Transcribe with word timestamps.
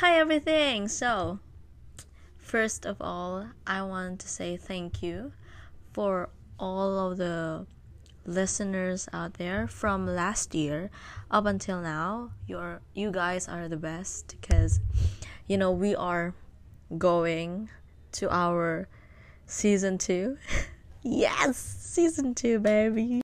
Hi, 0.00 0.18
everything! 0.18 0.88
So, 0.88 1.38
first 2.36 2.84
of 2.84 2.98
all, 3.00 3.46
I 3.66 3.80
want 3.80 4.20
to 4.20 4.28
say 4.28 4.58
thank 4.58 5.02
you 5.02 5.32
for 5.94 6.28
all 6.58 6.98
of 6.98 7.16
the 7.16 7.64
listeners 8.26 9.08
out 9.14 9.38
there 9.38 9.66
from 9.66 10.06
last 10.06 10.54
year 10.54 10.90
up 11.30 11.46
until 11.46 11.80
now. 11.80 12.32
You're 12.46 12.82
you 12.92 13.10
guys 13.10 13.48
are 13.48 13.70
the 13.70 13.78
best 13.78 14.36
because 14.38 14.80
you 15.46 15.56
know 15.56 15.70
we 15.72 15.96
are 15.96 16.34
going 16.98 17.70
to 18.20 18.30
our 18.30 18.90
season 19.46 19.96
2. 19.96 20.36
yes, 21.02 21.56
season 21.56 22.34
2, 22.34 22.58
baby. 22.58 23.22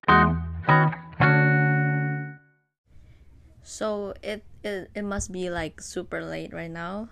So 3.83 4.15
it, 4.23 4.45
it 4.63 4.93
it 4.95 5.03
must 5.03 5.33
be 5.33 5.51
like 5.51 5.81
super 5.81 6.23
late 6.23 6.55
right 6.55 6.71
now 6.71 7.09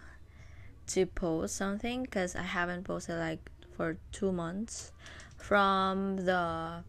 to 0.95 1.05
post 1.05 1.57
something 1.57 2.05
because 2.05 2.37
I 2.37 2.45
haven't 2.45 2.85
posted 2.85 3.19
like 3.19 3.51
for 3.77 3.97
two 4.13 4.31
months 4.31 4.93
from 5.37 6.19
the 6.19 6.85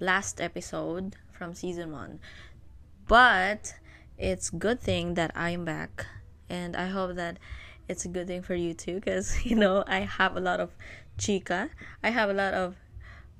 last 0.00 0.40
episode 0.40 1.16
from 1.36 1.52
season 1.52 1.92
one. 1.92 2.18
But 3.06 3.74
it's 4.16 4.48
good 4.48 4.80
thing 4.80 5.12
that 5.20 5.32
I'm 5.34 5.66
back 5.66 6.06
and 6.48 6.74
I 6.74 6.86
hope 6.86 7.16
that 7.16 7.36
it's 7.86 8.06
a 8.06 8.08
good 8.08 8.26
thing 8.26 8.40
for 8.40 8.54
you 8.54 8.72
too 8.72 8.94
because 8.94 9.44
you 9.44 9.54
know 9.54 9.84
I 9.86 10.08
have 10.08 10.34
a 10.34 10.40
lot 10.40 10.60
of 10.60 10.70
chica. 11.18 11.68
I 12.02 12.08
have 12.08 12.30
a 12.30 12.32
lot 12.32 12.54
of 12.54 12.76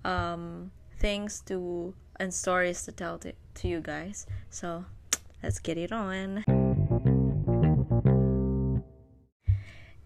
um, 0.05 0.73
things 0.99 1.41
to 1.47 1.95
and 2.21 2.35
stories 2.35 2.85
to 2.85 2.93
tell 2.93 3.17
to, 3.21 3.33
to 3.55 3.67
you 3.67 3.81
guys. 3.81 4.27
So 4.51 4.85
let's 5.45 5.59
get 5.59 5.77
it 5.77 5.93
on. 5.93 6.43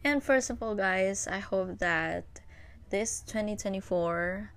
And 0.02 0.22
first 0.22 0.50
of 0.50 0.60
all, 0.60 0.74
guys, 0.74 1.28
I 1.28 1.38
hope 1.38 1.78
that 1.78 2.40
this 2.90 3.20
2024 3.28 4.50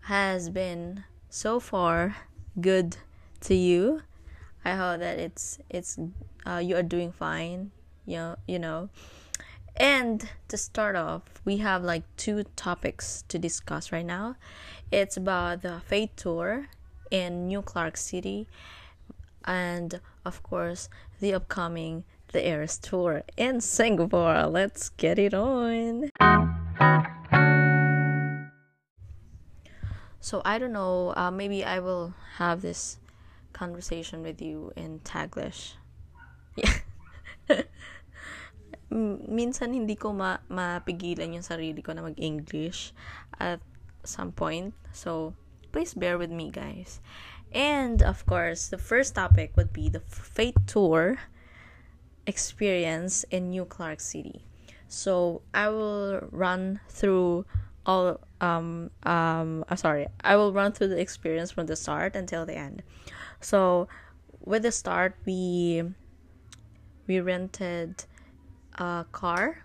has 0.00 0.50
been 0.50 1.04
so 1.30 1.58
far 1.58 2.16
good 2.60 2.98
to 3.40 3.54
you. 3.54 4.02
I 4.62 4.74
hope 4.74 5.00
that 5.00 5.18
it's 5.18 5.58
it's 5.70 5.98
uh, 6.46 6.60
you 6.62 6.76
are 6.76 6.82
doing 6.82 7.12
fine. 7.12 7.70
You 8.04 8.16
know, 8.16 8.36
you 8.46 8.58
know. 8.58 8.90
And 9.76 10.28
to 10.48 10.56
start 10.56 10.96
off, 10.96 11.22
we 11.44 11.58
have 11.58 11.82
like 11.82 12.04
two 12.16 12.44
topics 12.56 13.24
to 13.28 13.38
discuss 13.38 13.90
right 13.90 14.06
now. 14.06 14.36
It's 14.90 15.16
about 15.16 15.62
the 15.62 15.80
Fate 15.80 16.16
Tour 16.16 16.68
in 17.10 17.46
New 17.46 17.62
Clark 17.62 17.96
City 17.96 18.48
and 19.46 20.00
of 20.24 20.42
course 20.42 20.88
the 21.20 21.32
upcoming 21.32 22.04
the 22.32 22.46
Eras 22.46 22.78
tour 22.78 23.22
in 23.36 23.60
Singapore. 23.60 24.46
Let's 24.46 24.90
get 24.90 25.18
it 25.18 25.32
on. 25.32 26.10
So 30.20 30.42
I 30.44 30.58
don't 30.58 30.72
know, 30.72 31.14
uh, 31.16 31.30
maybe 31.30 31.64
I 31.64 31.78
will 31.78 32.14
have 32.36 32.60
this 32.60 32.98
conversation 33.52 34.22
with 34.22 34.42
you 34.42 34.72
in 34.74 34.98
Taglish. 35.00 35.78
Yeah. 36.56 36.82
Minsan 38.90 39.70
hindi 39.72 39.94
ko 39.94 40.12
ma 40.12 40.42
mapigilan 40.50 41.30
yung 41.30 41.46
sarili 41.46 41.78
ko 41.78 41.94
na 41.94 42.02
mag-English 42.02 42.90
at 43.38 43.62
some 44.02 44.34
point. 44.34 44.74
So 44.90 45.38
please 45.70 45.94
bear 45.94 46.18
with 46.18 46.34
me, 46.34 46.50
guys. 46.50 46.98
And 47.56 48.02
of 48.02 48.26
course, 48.26 48.68
the 48.68 48.76
first 48.76 49.14
topic 49.14 49.56
would 49.56 49.72
be 49.72 49.88
the 49.88 50.00
Fate 50.00 50.60
Tour 50.66 51.16
experience 52.26 53.24
in 53.30 53.48
New 53.48 53.64
Clark 53.64 54.00
City. 54.00 54.44
So 54.88 55.40
I 55.54 55.70
will 55.70 56.20
run 56.30 56.80
through 56.90 57.46
all 57.86 58.20
um 58.42 58.90
um 59.04 59.64
I'm 59.70 59.76
sorry. 59.78 60.06
I 60.20 60.36
will 60.36 60.52
run 60.52 60.72
through 60.72 60.88
the 60.88 61.00
experience 61.00 61.50
from 61.50 61.64
the 61.64 61.76
start 61.76 62.14
until 62.14 62.44
the 62.44 62.54
end. 62.54 62.82
So 63.40 63.88
with 64.44 64.60
the 64.60 64.70
start 64.72 65.16
we 65.24 65.82
we 67.06 67.20
rented 67.20 68.04
a 68.74 69.06
car 69.12 69.64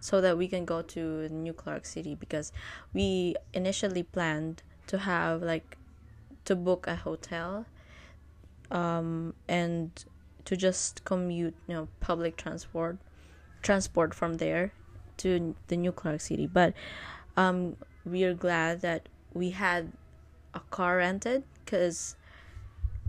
so 0.00 0.22
that 0.22 0.38
we 0.38 0.48
can 0.48 0.64
go 0.64 0.80
to 0.80 1.28
New 1.28 1.52
Clark 1.52 1.84
City 1.84 2.14
because 2.14 2.52
we 2.94 3.36
initially 3.52 4.02
planned 4.02 4.62
to 4.86 4.96
have 4.96 5.42
like 5.42 5.76
to 6.44 6.56
book 6.56 6.86
a 6.86 6.96
hotel 6.96 7.66
um, 8.70 9.34
and 9.48 10.04
to 10.44 10.56
just 10.56 11.04
commute, 11.04 11.54
you 11.68 11.74
know, 11.74 11.88
public 12.00 12.36
transport, 12.36 12.98
transport 13.62 14.14
from 14.14 14.38
there 14.38 14.72
to 15.18 15.54
the 15.68 15.76
New 15.76 15.92
Clark 15.92 16.20
City. 16.20 16.46
But 16.46 16.74
um, 17.36 17.76
we 18.04 18.24
are 18.24 18.34
glad 18.34 18.80
that 18.80 19.08
we 19.32 19.50
had 19.50 19.92
a 20.54 20.60
car 20.70 20.98
rented 20.98 21.44
because 21.64 22.16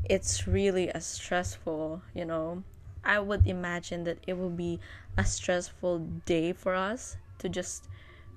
it's 0.04 0.48
really 0.48 0.90
a 0.90 1.02
stressful, 1.02 2.02
you 2.14 2.26
know. 2.26 2.64
I 3.06 3.20
would 3.20 3.46
imagine 3.48 4.06
that 4.06 4.20
it 4.28 4.38
would 4.38 4.56
be 4.56 4.80
a 5.18 5.26
stressful 5.26 6.00
day 6.26 6.54
for 6.54 6.74
us 6.76 7.18
to 7.40 7.50
just 7.50 7.90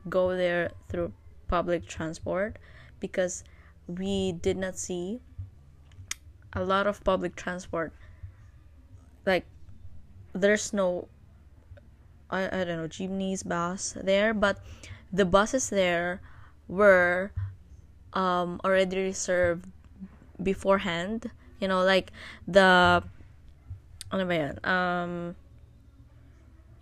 go 0.08 0.36
there 0.36 0.72
through 0.88 1.12
public 1.48 1.86
transport 1.86 2.58
because 2.98 3.44
we 3.86 4.32
did 4.32 4.56
not 4.56 4.78
see 4.78 5.20
a 6.52 6.64
lot 6.64 6.86
of 6.86 7.02
public 7.04 7.36
transport 7.36 7.92
like 9.24 9.44
there's 10.32 10.72
no 10.72 11.08
I, 12.30 12.46
I 12.46 12.64
don't 12.64 12.78
know 12.78 12.88
jeepneys 12.88 13.42
bus 13.42 13.94
there 14.02 14.34
but 14.34 14.58
the 15.12 15.24
buses 15.24 15.70
there 15.70 16.20
were 16.68 17.30
um, 18.12 18.60
already 18.64 18.98
reserved 18.98 19.66
beforehand 20.42 21.30
you 21.60 21.68
know 21.68 21.82
like 21.84 22.12
the 22.48 23.02
ano 24.12 24.24
ba 24.24 24.34
yan? 24.34 24.56
um 24.64 25.12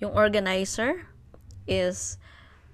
yung 0.00 0.12
organizer 0.12 1.06
is 1.66 2.19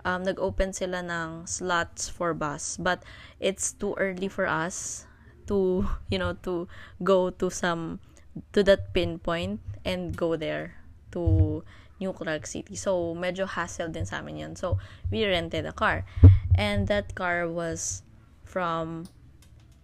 um, 0.05 0.25
nag-open 0.25 0.73
sila 0.73 1.03
ng 1.05 1.47
slots 1.47 2.09
for 2.09 2.35
bus. 2.35 2.77
But 2.77 3.03
it's 3.39 3.73
too 3.73 3.95
early 3.99 4.29
for 4.29 4.47
us 4.47 5.07
to, 5.47 5.87
you 6.11 6.19
know, 6.19 6.35
to 6.47 6.69
go 7.03 7.31
to 7.31 7.51
some, 7.51 8.01
to 8.53 8.63
that 8.65 8.95
pinpoint 8.95 9.61
and 9.85 10.17
go 10.17 10.37
there 10.37 10.77
to 11.13 11.65
New 12.01 12.13
Clark 12.13 12.47
City. 12.47 12.77
So, 12.77 13.15
medyo 13.15 13.47
hassle 13.47 13.93
din 13.93 14.07
sa 14.07 14.25
amin 14.25 14.37
yun. 14.37 14.55
So, 14.57 14.79
we 15.11 15.27
rented 15.27 15.67
a 15.67 15.73
car. 15.73 16.05
And 16.55 16.89
that 16.89 17.15
car 17.15 17.49
was 17.49 18.03
from 18.45 19.07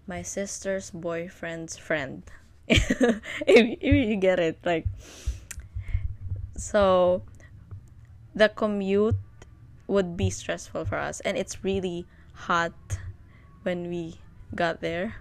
my 0.07 0.23
sister's 0.23 0.91
boyfriend's 0.91 1.77
friend. 1.77 2.23
if, 2.69 3.23
if 3.47 3.93
you 3.95 4.17
get 4.17 4.41
it, 4.41 4.59
like, 4.65 4.87
so, 6.57 7.23
the 8.35 8.49
commute 8.49 9.17
would 9.87 10.17
be 10.17 10.31
stressful 10.31 10.85
for 10.85 10.99
us. 10.99 11.21
And 11.21 11.37
it's 11.37 11.63
really 11.65 12.07
hot 12.47 12.75
when 13.63 13.89
we 13.89 14.21
got 14.55 14.81
there. 14.81 15.17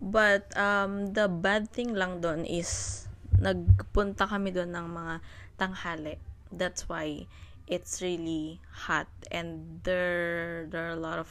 But 0.00 0.54
um 0.56 1.14
the 1.14 1.26
bad 1.26 1.70
thing 1.70 1.94
lang 1.94 2.22
doon 2.22 2.46
is 2.46 3.04
nagpunta 3.34 4.30
kami 4.30 4.54
doon 4.54 4.70
ng 4.70 4.88
mga 4.94 5.14
tanghali. 5.58 6.16
That's 6.54 6.86
why 6.86 7.26
it's 7.66 7.98
really 7.98 8.62
hot. 8.70 9.10
And 9.34 9.82
there 9.82 10.70
there 10.70 10.86
are 10.86 10.94
a 10.94 11.02
lot 11.02 11.18
of 11.18 11.30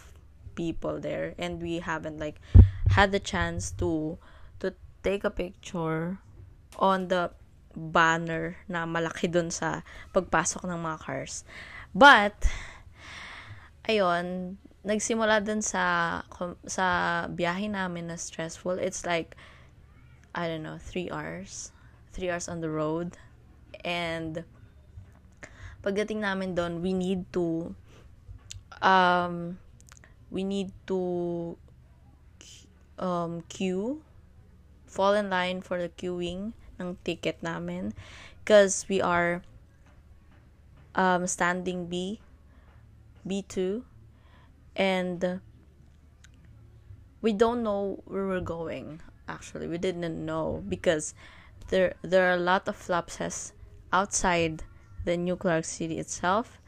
people 0.55 0.99
there. 0.99 1.31
And 1.39 1.63
we 1.63 1.79
haven't 1.79 2.19
like 2.19 2.43
had 2.91 3.15
the 3.15 3.23
chance 3.23 3.71
to 3.79 4.19
to 4.59 4.75
take 4.99 5.23
a 5.23 5.31
picture 5.31 6.19
on 6.75 7.07
the 7.07 7.31
banner 7.73 8.57
na 8.69 8.85
malaki 8.85 9.29
dun 9.29 9.49
sa 9.49 9.81
pagpasok 10.13 10.65
ng 10.69 10.79
mga 10.79 10.97
cars. 11.01 11.45
But, 11.93 12.37
ayun, 13.89 14.57
nagsimula 14.85 15.41
dun 15.45 15.61
sa, 15.61 16.21
sa 16.65 16.87
biyahe 17.29 17.69
namin 17.69 18.09
na 18.09 18.17
stressful. 18.17 18.77
It's 18.77 19.05
like, 19.05 19.37
I 20.33 20.49
don't 20.49 20.65
know, 20.65 20.77
three 20.77 21.09
hours. 21.09 21.73
Three 22.13 22.29
hours 22.29 22.49
on 22.49 22.61
the 22.61 22.69
road. 22.69 23.17
And, 23.85 24.45
pagdating 25.81 26.21
namin 26.21 26.55
doon, 26.55 26.81
we 26.81 26.93
need 26.93 27.25
to, 27.33 27.75
um, 28.81 29.57
we 30.29 30.41
need 30.45 30.73
to 30.89 31.57
um, 32.97 33.41
queue, 33.49 34.01
fall 34.85 35.13
in 35.13 35.29
line 35.29 35.61
for 35.61 35.81
the 35.81 35.89
queuing 35.89 36.53
ng 36.83 36.99
ticket 37.07 37.39
namin 37.39 37.95
because 38.43 38.85
we 38.91 38.99
are 38.99 39.41
um, 40.99 41.25
standing 41.25 41.87
B 41.87 42.19
B2 43.23 43.87
and 44.75 45.39
we 47.23 47.31
don't 47.31 47.63
know 47.63 48.03
where 48.03 48.27
we're 48.27 48.43
going 48.43 48.99
actually 49.31 49.65
we 49.65 49.79
didn't 49.79 50.11
know 50.25 50.59
because 50.67 51.15
there 51.69 51.95
there 52.03 52.27
are 52.27 52.35
a 52.35 52.43
lot 52.43 52.67
of 52.67 52.75
lapses 52.89 53.53
outside 53.93 54.63
the 55.05 55.15
New 55.15 55.35
Clark 55.35 55.63
City 55.63 55.99
itself 55.99 56.59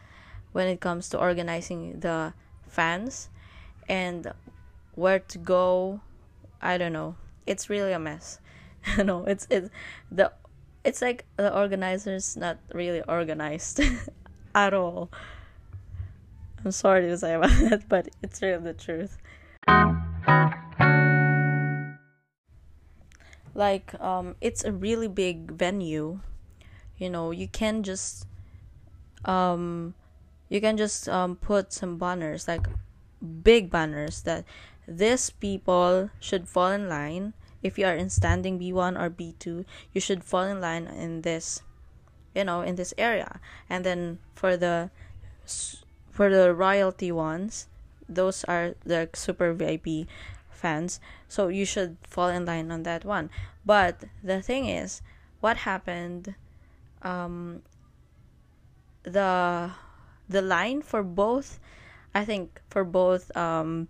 when 0.52 0.68
it 0.68 0.80
comes 0.80 1.10
to 1.10 1.20
organizing 1.20 2.00
the 2.00 2.34
fans 2.68 3.30
and 3.90 4.32
where 4.94 5.20
to 5.20 5.38
go. 5.38 6.00
I 6.62 6.78
don't 6.78 6.94
know. 6.94 7.16
It's 7.46 7.70
really 7.70 7.92
a 7.92 8.00
mess. 8.00 8.40
you 8.98 9.04
know, 9.04 9.26
it's 9.26 9.48
it's 9.50 9.70
the 10.12 10.32
it's 10.84 11.02
like 11.02 11.26
the 11.38 11.56
organizers 11.56 12.38
not 12.38 12.58
really 12.74 13.02
organized 13.04 13.82
at 14.56 14.74
all. 14.74 15.10
I'm 16.64 16.72
sorry 16.72 17.08
to 17.08 17.18
say 17.18 17.34
about 17.34 17.50
that, 17.70 17.88
but 17.90 18.10
it's 18.22 18.42
really 18.42 18.64
the 18.64 18.74
truth. 18.74 19.18
Like, 23.54 23.94
um, 24.02 24.36
it's 24.42 24.66
a 24.66 24.72
really 24.72 25.08
big 25.08 25.52
venue. 25.52 26.20
You 26.98 27.10
know, 27.10 27.32
you 27.32 27.48
can 27.48 27.84
just 27.84 28.28
um 29.26 29.96
you 30.50 30.62
can 30.62 30.78
just 30.78 31.10
um 31.10 31.36
put 31.36 31.74
some 31.74 31.98
banners 31.98 32.48
like 32.48 32.68
big 33.42 33.72
banners 33.72 34.22
that 34.22 34.46
these 34.88 35.32
people 35.32 36.12
should 36.20 36.48
fall 36.48 36.70
in 36.70 36.88
line 36.88 37.34
if 37.66 37.80
you 37.80 37.86
are 37.90 37.96
in 37.98 38.14
standing 38.14 38.60
B1 38.60 38.94
or 38.94 39.10
B2 39.10 39.66
you 39.92 40.00
should 40.00 40.24
fall 40.24 40.44
in 40.46 40.62
line 40.62 40.86
in 40.86 41.22
this 41.26 41.64
you 42.36 42.44
know 42.44 42.62
in 42.62 42.76
this 42.76 42.94
area. 42.98 43.42
And 43.68 43.84
then 43.84 44.20
for 44.36 44.56
the 44.56 44.92
for 46.12 46.30
the 46.30 46.54
royalty 46.54 47.12
ones 47.12 47.68
those 48.08 48.44
are 48.46 48.76
the 48.86 49.10
super 49.14 49.52
VIP 49.52 50.06
fans. 50.52 51.00
So 51.28 51.48
you 51.48 51.66
should 51.66 51.98
fall 52.06 52.30
in 52.30 52.46
line 52.46 52.70
on 52.70 52.84
that 52.84 53.04
one. 53.04 53.32
But 53.66 54.06
the 54.22 54.44
thing 54.44 54.70
is 54.70 55.02
what 55.42 55.66
happened 55.66 56.36
um 57.02 57.64
the 59.02 59.72
the 60.30 60.42
line 60.42 60.84
for 60.84 61.02
both 61.02 61.60
I 62.14 62.26
think 62.26 62.62
for 62.70 62.86
both 62.86 63.36
um 63.36 63.90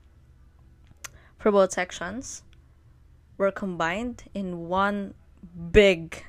for 1.37 1.51
both 1.51 1.73
sections 1.73 2.44
were 3.37 3.51
combined 3.51 4.23
in 4.33 4.67
one 4.67 5.13
big 5.71 6.23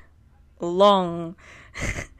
long 0.59 1.35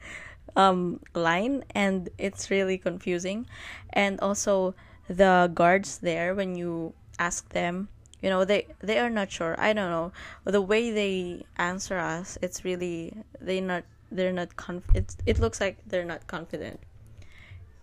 um 0.56 1.00
line 1.14 1.64
and 1.74 2.08
it's 2.18 2.50
really 2.50 2.78
confusing. 2.78 3.46
And 3.92 4.20
also 4.20 4.74
the 5.08 5.50
guards 5.54 5.98
there 5.98 6.34
when 6.34 6.54
you 6.54 6.94
ask 7.18 7.48
them 7.50 7.88
you 8.22 8.30
know 8.30 8.44
they 8.44 8.66
they 8.80 8.98
are 8.98 9.10
not 9.10 9.30
sure. 9.30 9.54
I 9.58 9.72
don't 9.72 9.90
know. 9.90 10.12
The 10.44 10.60
way 10.60 10.90
they 10.90 11.44
answer 11.56 11.98
us 11.98 12.38
it's 12.42 12.64
really 12.64 13.14
they 13.40 13.60
not 13.60 13.84
they're 14.10 14.32
not 14.32 14.56
conf 14.56 14.84
it 14.94 15.38
looks 15.38 15.60
like 15.60 15.78
they're 15.86 16.04
not 16.04 16.26
confident 16.26 16.80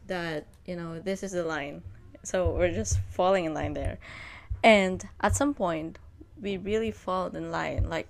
that 0.07 0.45
you 0.65 0.75
know 0.75 0.99
this 0.99 1.23
is 1.23 1.31
the 1.31 1.43
line. 1.43 1.83
So 2.23 2.51
we're 2.51 2.73
just 2.73 2.99
falling 3.11 3.45
in 3.45 3.53
line 3.53 3.73
there. 3.73 3.97
And 4.63 5.07
at 5.21 5.35
some 5.35 5.53
point 5.53 5.99
we 6.41 6.57
really 6.57 6.91
fall 6.91 7.27
in 7.27 7.51
line 7.51 7.89
like 7.89 8.07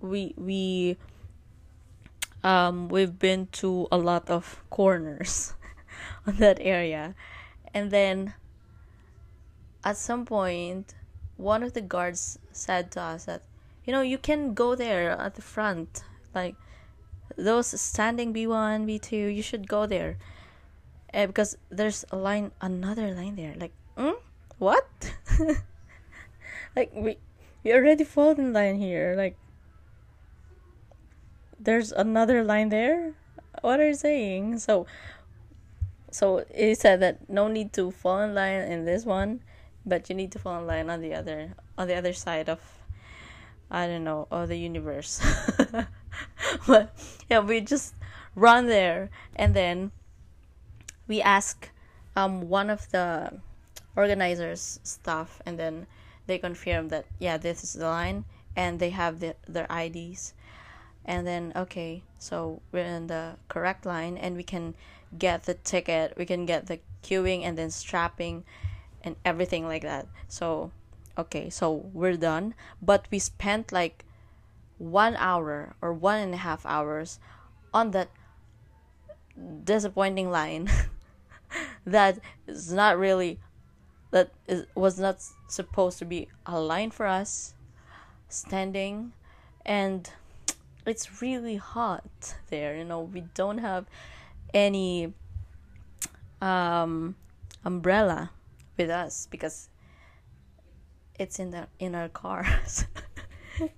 we 0.00 0.34
we 0.36 0.96
um 2.42 2.88
we've 2.88 3.18
been 3.18 3.46
to 3.52 3.86
a 3.92 3.98
lot 3.98 4.28
of 4.30 4.62
corners 4.70 5.54
on 6.26 6.36
that 6.36 6.58
area. 6.60 7.14
And 7.72 7.90
then 7.90 8.34
at 9.84 9.96
some 9.96 10.24
point 10.24 10.94
one 11.36 11.62
of 11.62 11.72
the 11.72 11.80
guards 11.80 12.38
said 12.52 12.90
to 12.92 13.00
us 13.00 13.24
that 13.24 13.42
you 13.84 13.92
know 13.92 14.02
you 14.02 14.18
can 14.18 14.54
go 14.54 14.74
there 14.74 15.10
at 15.10 15.34
the 15.34 15.42
front. 15.42 16.04
Like 16.34 16.54
those 17.36 17.80
standing 17.80 18.32
b1 18.32 18.86
b2 18.86 19.34
you 19.34 19.42
should 19.42 19.68
go 19.68 19.86
there. 19.86 20.18
Uh, 21.12 21.26
because 21.26 21.58
there's 21.70 22.04
a 22.10 22.16
line 22.16 22.52
another 22.60 23.12
line 23.12 23.36
there. 23.36 23.54
Like 23.56 23.72
mm? 23.96 24.14
what 24.58 25.12
like 26.80 26.92
we 26.96 27.18
we 27.62 27.76
already 27.76 28.04
fall 28.04 28.32
in 28.32 28.52
line 28.56 28.80
here 28.80 29.12
like 29.16 29.36
there's 31.60 31.92
another 31.92 32.42
line 32.42 32.70
there? 32.70 33.12
What 33.60 33.80
are 33.80 33.88
you 33.88 33.94
saying? 33.94 34.64
So 34.64 34.86
so 36.10 36.44
he 36.54 36.74
said 36.74 37.00
that 37.04 37.28
no 37.28 37.48
need 37.48 37.72
to 37.74 37.90
fall 37.92 38.20
in 38.24 38.34
line 38.34 38.64
in 38.64 38.84
this 38.84 39.04
one 39.04 39.44
but 39.86 40.08
you 40.08 40.16
need 40.16 40.32
to 40.32 40.38
fall 40.38 40.58
in 40.58 40.66
line 40.66 40.90
on 40.90 41.00
the 41.00 41.14
other 41.14 41.54
on 41.78 41.86
the 41.86 41.94
other 41.94 42.12
side 42.12 42.48
of 42.48 42.60
i 43.70 43.86
don't 43.86 44.02
know 44.02 44.26
of 44.30 44.48
the 44.48 44.58
universe. 44.58 45.22
But 46.66 46.90
yeah 47.30 47.38
we 47.38 47.60
just 47.60 47.94
run 48.34 48.66
there 48.66 49.10
and 49.36 49.54
then 49.54 49.92
we 51.06 51.22
ask 51.22 51.70
um 52.16 52.48
one 52.48 52.68
of 52.68 52.90
the 52.90 53.38
organizers 53.94 54.80
stuff 54.82 55.40
and 55.46 55.54
then 55.58 55.86
they 56.30 56.38
confirm 56.38 56.88
that 56.88 57.04
yeah 57.18 57.36
this 57.36 57.64
is 57.64 57.74
the 57.74 57.86
line 57.86 58.24
and 58.56 58.78
they 58.78 58.90
have 58.90 59.20
the, 59.20 59.34
their 59.48 59.66
IDs 59.70 60.32
and 61.04 61.26
then 61.26 61.52
okay 61.56 62.02
so 62.18 62.62
we're 62.72 62.84
in 62.84 63.08
the 63.08 63.34
correct 63.48 63.84
line 63.84 64.16
and 64.16 64.36
we 64.36 64.42
can 64.42 64.74
get 65.18 65.44
the 65.44 65.54
ticket 65.54 66.14
we 66.16 66.24
can 66.24 66.46
get 66.46 66.66
the 66.66 66.78
queuing 67.02 67.42
and 67.42 67.56
then 67.58 67.70
strapping 67.70 68.44
and 69.02 69.16
everything 69.24 69.66
like 69.66 69.82
that. 69.82 70.06
So 70.28 70.72
okay 71.16 71.50
so 71.50 71.72
we're 71.92 72.16
done. 72.16 72.54
But 72.80 73.06
we 73.10 73.18
spent 73.18 73.72
like 73.72 74.04
one 74.78 75.16
hour 75.16 75.74
or 75.82 75.92
one 75.92 76.20
and 76.20 76.34
a 76.34 76.38
half 76.38 76.64
hours 76.64 77.18
on 77.72 77.90
that 77.92 78.10
disappointing 79.64 80.30
line 80.30 80.68
that 81.86 82.18
is 82.46 82.72
not 82.72 82.98
really 82.98 83.38
that 84.10 84.30
is, 84.46 84.66
was 84.74 84.98
not 84.98 85.22
supposed 85.48 85.98
to 85.98 86.04
be 86.04 86.28
a 86.46 86.60
line 86.60 86.90
for 86.90 87.06
us 87.06 87.54
standing 88.28 89.12
and 89.64 90.10
it's 90.86 91.20
really 91.20 91.56
hot 91.56 92.34
there 92.48 92.76
you 92.76 92.84
know 92.84 93.00
we 93.00 93.22
don't 93.34 93.58
have 93.58 93.86
any 94.54 95.12
um 96.40 97.14
umbrella 97.64 98.30
with 98.76 98.90
us 98.90 99.28
because 99.30 99.68
it's 101.20 101.38
in 101.38 101.50
the 101.50 101.68
in 101.78 101.94
our 101.94 102.08
cars. 102.08 102.86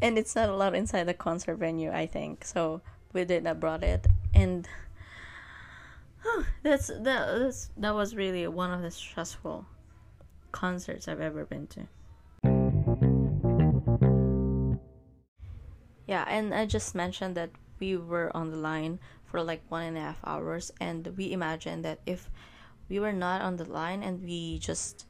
And 0.00 0.18
it's 0.18 0.34
not 0.34 0.48
allowed 0.48 0.74
inside 0.74 1.04
the 1.04 1.14
concert 1.14 1.56
venue 1.56 1.90
i 1.92 2.06
think. 2.06 2.44
So 2.44 2.80
we 3.12 3.24
did 3.24 3.44
not 3.44 3.60
brought 3.60 3.84
it. 3.84 4.06
And 4.34 4.68
that's 6.62 6.86
that 6.88 7.02
that's, 7.02 7.70
that 7.76 7.94
was 7.94 8.14
really 8.14 8.46
one 8.46 8.70
of 8.70 8.82
the 8.82 8.90
stressful 8.90 9.66
concerts 10.52 11.08
i've 11.08 11.20
ever 11.20 11.44
been 11.44 11.66
to. 11.66 11.88
Yeah 16.06 16.24
and 16.28 16.54
i 16.54 16.66
just 16.66 16.94
mentioned 16.94 17.36
that 17.36 17.50
we 17.78 17.96
were 17.96 18.30
on 18.36 18.50
the 18.50 18.56
line 18.56 18.98
for 19.24 19.42
like 19.42 19.62
one 19.68 19.84
and 19.84 19.96
a 19.96 20.00
half 20.00 20.20
hours 20.24 20.70
and 20.80 21.06
we 21.16 21.32
imagined 21.32 21.84
that 21.84 22.00
if 22.06 22.30
we 22.88 23.00
were 23.00 23.12
not 23.12 23.40
on 23.40 23.56
the 23.56 23.64
line 23.64 24.02
and 24.02 24.22
we 24.22 24.58
just 24.58 25.06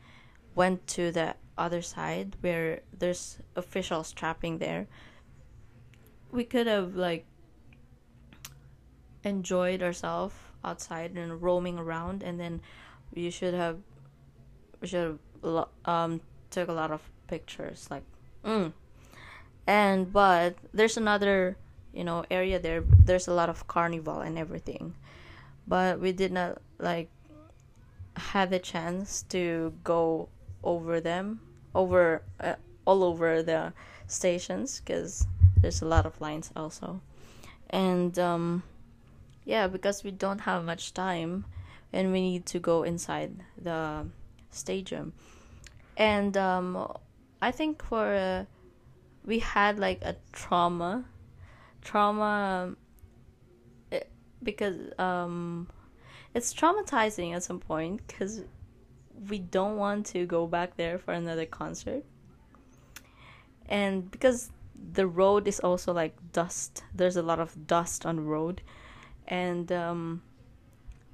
went 0.54 0.86
to 0.86 1.10
the 1.10 1.34
other 1.58 1.82
side 1.82 2.36
where 2.40 2.80
there's 2.96 3.38
officials 3.56 4.08
strapping 4.08 4.58
there 4.58 4.86
we 6.30 6.44
could 6.44 6.66
have 6.66 6.94
like 6.94 7.26
enjoyed 9.24 9.82
ourselves 9.82 10.34
outside 10.64 11.16
and 11.16 11.42
roaming 11.42 11.78
around 11.78 12.22
and 12.22 12.38
then 12.38 12.60
you 13.14 13.30
should 13.30 13.54
have 13.54 13.78
should 14.84 15.18
have 15.44 15.68
um 15.84 16.20
took 16.50 16.68
a 16.68 16.72
lot 16.72 16.90
of 16.90 17.00
pictures 17.26 17.88
like 17.90 18.04
mm. 18.44 18.72
and 19.66 20.12
but 20.12 20.56
there's 20.72 20.96
another 20.96 21.56
you 21.92 22.04
know 22.04 22.24
area 22.30 22.58
there 22.58 22.82
there's 23.04 23.28
a 23.28 23.32
lot 23.32 23.48
of 23.48 23.66
carnival 23.66 24.20
and 24.20 24.38
everything 24.38 24.94
but 25.66 26.00
we 26.00 26.12
did 26.12 26.32
not 26.32 26.60
like 26.78 27.08
had 28.16 28.50
the 28.50 28.58
chance 28.58 29.22
to 29.22 29.72
go 29.84 30.28
over 30.62 31.00
them 31.00 31.40
over 31.74 32.22
uh, 32.40 32.54
all 32.84 33.02
over 33.02 33.42
the 33.42 33.72
stations 34.06 34.80
because 34.80 35.26
there's 35.60 35.80
a 35.82 35.86
lot 35.86 36.04
of 36.04 36.20
lines 36.20 36.50
also 36.56 37.00
and 37.70 38.18
um 38.18 38.62
yeah 39.44 39.66
because 39.66 40.04
we 40.04 40.10
don't 40.10 40.40
have 40.40 40.64
much 40.64 40.94
time 40.94 41.44
and 41.92 42.12
we 42.12 42.20
need 42.20 42.46
to 42.46 42.58
go 42.58 42.82
inside 42.82 43.42
the 43.60 44.06
stadium. 44.50 45.12
And 45.96 46.36
um 46.36 46.92
i 47.40 47.50
think 47.50 47.82
for 47.82 48.14
uh, 48.14 48.44
we 49.26 49.40
had 49.40 49.78
like 49.78 50.00
a 50.02 50.16
trauma 50.32 51.04
trauma 51.82 52.74
eh, 53.90 54.00
because 54.42 54.76
um 54.98 55.68
it's 56.34 56.54
traumatizing 56.54 57.34
at 57.34 57.42
some 57.42 57.58
point 57.58 58.06
because 58.06 58.42
we 59.28 59.38
don't 59.38 59.76
want 59.76 60.06
to 60.06 60.24
go 60.24 60.46
back 60.46 60.76
there 60.76 60.98
for 60.98 61.12
another 61.12 61.44
concert. 61.44 62.04
And 63.68 64.10
because 64.10 64.50
the 64.94 65.06
road 65.06 65.46
is 65.46 65.60
also 65.60 65.92
like 65.92 66.16
dust 66.32 66.82
there's 66.94 67.16
a 67.16 67.22
lot 67.22 67.38
of 67.38 67.66
dust 67.66 68.04
on 68.04 68.16
the 68.16 68.22
road 68.22 68.60
and 69.26 69.70
um, 69.72 70.22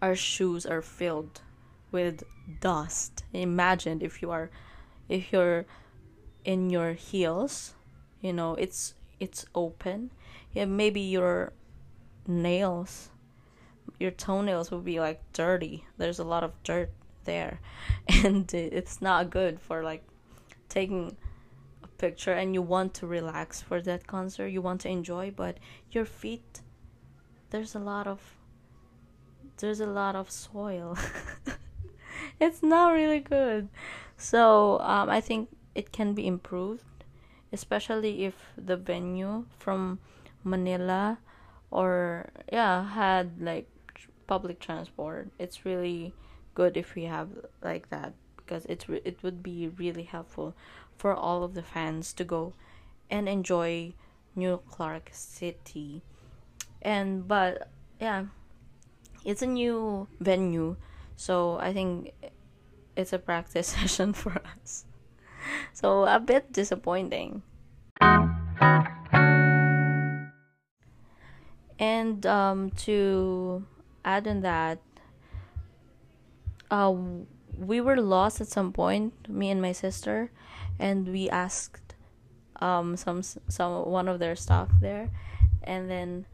our 0.02 0.14
shoes 0.14 0.66
are 0.66 0.82
filled 0.82 1.42
with 1.90 2.22
dust. 2.60 3.24
Imagine 3.32 4.00
if 4.02 4.22
you 4.22 4.30
are 4.30 4.50
if 5.08 5.32
you're 5.32 5.64
in 6.44 6.70
your 6.70 6.92
heels 6.92 7.74
you 8.20 8.32
know 8.32 8.54
it's 8.54 8.94
it's 9.20 9.46
open. 9.54 10.10
Yeah 10.52 10.66
maybe 10.66 11.00
your 11.00 11.52
nails 12.26 13.10
your 13.98 14.10
toenails 14.10 14.70
will 14.70 14.80
be 14.80 15.00
like 15.00 15.20
dirty. 15.32 15.84
There's 15.96 16.18
a 16.18 16.24
lot 16.24 16.44
of 16.44 16.52
dirt 16.62 16.90
there. 17.24 17.60
And 18.24 18.52
it's 18.54 19.02
not 19.02 19.30
good 19.30 19.60
for 19.60 19.82
like 19.82 20.04
taking 20.68 21.16
a 21.82 21.88
picture. 21.88 22.32
And 22.32 22.54
you 22.54 22.62
want 22.62 22.94
to 22.94 23.06
relax 23.06 23.60
for 23.60 23.80
that 23.82 24.06
concert. 24.06 24.48
You 24.48 24.62
want 24.62 24.82
to 24.82 24.88
enjoy 24.88 25.32
but 25.34 25.58
your 25.90 26.04
feet 26.04 26.62
there's 27.50 27.74
a 27.74 27.78
lot 27.78 28.06
of 28.06 28.20
there's 29.58 29.80
a 29.80 29.86
lot 29.86 30.14
of 30.14 30.30
soil. 30.30 30.96
It's 32.40 32.62
not 32.62 32.92
really 32.92 33.20
good. 33.20 33.68
So 34.16 34.78
um, 34.80 35.08
i 35.10 35.20
think 35.20 35.48
it 35.74 35.92
can 35.92 36.14
be 36.14 36.26
improved 36.26 36.82
especially 37.52 38.24
if 38.24 38.34
the 38.56 38.76
venue 38.76 39.44
from 39.58 39.98
manila 40.44 41.18
or 41.70 42.30
yeah 42.52 42.88
had 42.94 43.40
like 43.40 43.68
public 44.28 44.60
transport. 44.60 45.30
It's 45.38 45.64
really 45.64 46.14
good 46.54 46.76
if 46.76 46.94
we 46.94 47.04
have 47.04 47.30
like 47.62 47.88
that 47.90 48.12
because 48.36 48.64
it 48.66 48.86
re- 48.86 49.02
it 49.04 49.22
would 49.24 49.42
be 49.42 49.68
really 49.68 50.04
helpful 50.04 50.54
for 50.96 51.14
all 51.14 51.42
of 51.42 51.54
the 51.54 51.62
fans 51.62 52.12
to 52.14 52.24
go 52.24 52.52
and 53.10 53.28
enjoy 53.28 53.94
New 54.36 54.60
Clark 54.68 55.10
City. 55.12 56.02
And 56.82 57.26
but 57.26 57.68
yeah, 58.00 58.26
it's 59.24 59.42
a 59.42 59.46
new 59.46 60.06
venue, 60.20 60.76
so 61.16 61.58
I 61.58 61.72
think 61.72 62.12
it's 62.96 63.12
a 63.12 63.18
practice 63.18 63.66
session 63.78 64.12
for 64.12 64.40
us. 64.62 64.84
So 65.72 66.04
a 66.04 66.20
bit 66.20 66.52
disappointing. 66.52 67.42
And 71.78 72.26
um, 72.26 72.70
to 72.88 73.64
add 74.04 74.26
on 74.26 74.40
that, 74.40 74.80
uh, 76.70 76.92
we 77.56 77.80
were 77.80 77.96
lost 77.96 78.40
at 78.40 78.48
some 78.48 78.72
point, 78.72 79.28
me 79.28 79.50
and 79.50 79.62
my 79.62 79.72
sister, 79.72 80.30
and 80.78 81.08
we 81.08 81.28
asked 81.30 81.94
um 82.60 82.96
some 82.96 83.22
some 83.22 83.86
one 83.86 84.08
of 84.08 84.18
their 84.18 84.34
staff 84.34 84.68
there, 84.80 85.10
and 85.62 85.88
then 85.88 86.26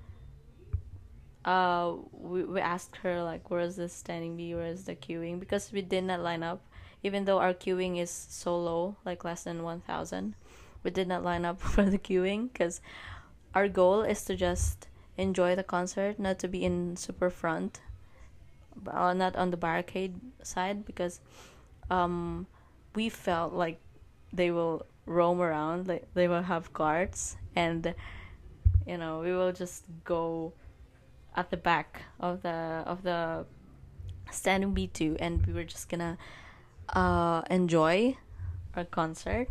uh 1.45 1.95
we, 2.13 2.45
we 2.45 2.61
asked 2.61 2.97
her 2.99 3.23
like 3.23 3.51
where 3.51 3.61
is 3.61 3.77
the 3.77 3.89
standing 3.89 4.37
B, 4.37 4.55
where 4.55 4.67
is 4.67 4.85
the 4.85 4.95
queuing? 4.97 5.41
Because 5.41 5.73
we 5.73 5.83
did 5.83 6.05
not 6.05 6.21
line 6.21 6.43
up, 6.43 6.61
even 7.03 7.25
though 7.25 7.39
our 7.39 7.55
queuing 7.55 7.99
is 7.99 8.11
so 8.11 8.59
low, 8.59 8.97
like 9.05 9.25
less 9.25 9.45
than 9.45 9.63
one 9.63 9.81
thousand, 9.81 10.35
we 10.83 10.91
did 10.91 11.09
not 11.09 11.23
line 11.23 11.45
up 11.45 11.61
for 11.75 11.85
the 11.85 11.99
queuing 11.99 12.53
because 12.53 12.81
our 13.55 13.69
goal 13.69 14.03
is 14.03 14.25
to 14.25 14.37
just 14.37 14.89
enjoy 15.17 15.55
the 15.55 15.63
concert, 15.63 16.19
not 16.19 16.39
to 16.41 16.49
be 16.49 16.65
in 16.65 16.97
super 16.97 17.31
front 17.31 17.81
uh, 18.91 19.13
not 19.13 19.37
on 19.37 19.51
the 19.51 19.57
barricade 19.57 20.21
side 20.43 20.85
because 20.85 21.21
um, 21.91 22.47
we 22.95 23.09
felt 23.09 23.53
like 23.53 23.79
they 24.33 24.51
will 24.51 24.87
roam 25.07 25.41
around 25.41 25.87
like 25.87 26.07
they 26.15 26.27
will 26.27 26.43
have 26.43 26.73
guards 26.73 27.37
and 27.55 27.95
you 28.87 28.97
know 28.97 29.21
we 29.21 29.33
will 29.33 29.53
just 29.53 29.85
go 30.05 30.53
at 31.35 31.51
the 31.51 31.57
back 31.57 32.03
of 32.21 32.43
the 32.43 32.83
of 32.87 33.03
the 33.03 33.45
standing 34.31 34.75
b2 34.75 35.17
and 35.21 35.47
we 35.47 35.53
were 35.53 35.65
just 35.65 35.89
gonna 35.89 36.17
uh 36.91 37.43
enjoy 37.51 38.17
our 38.75 38.85
concert. 38.85 39.49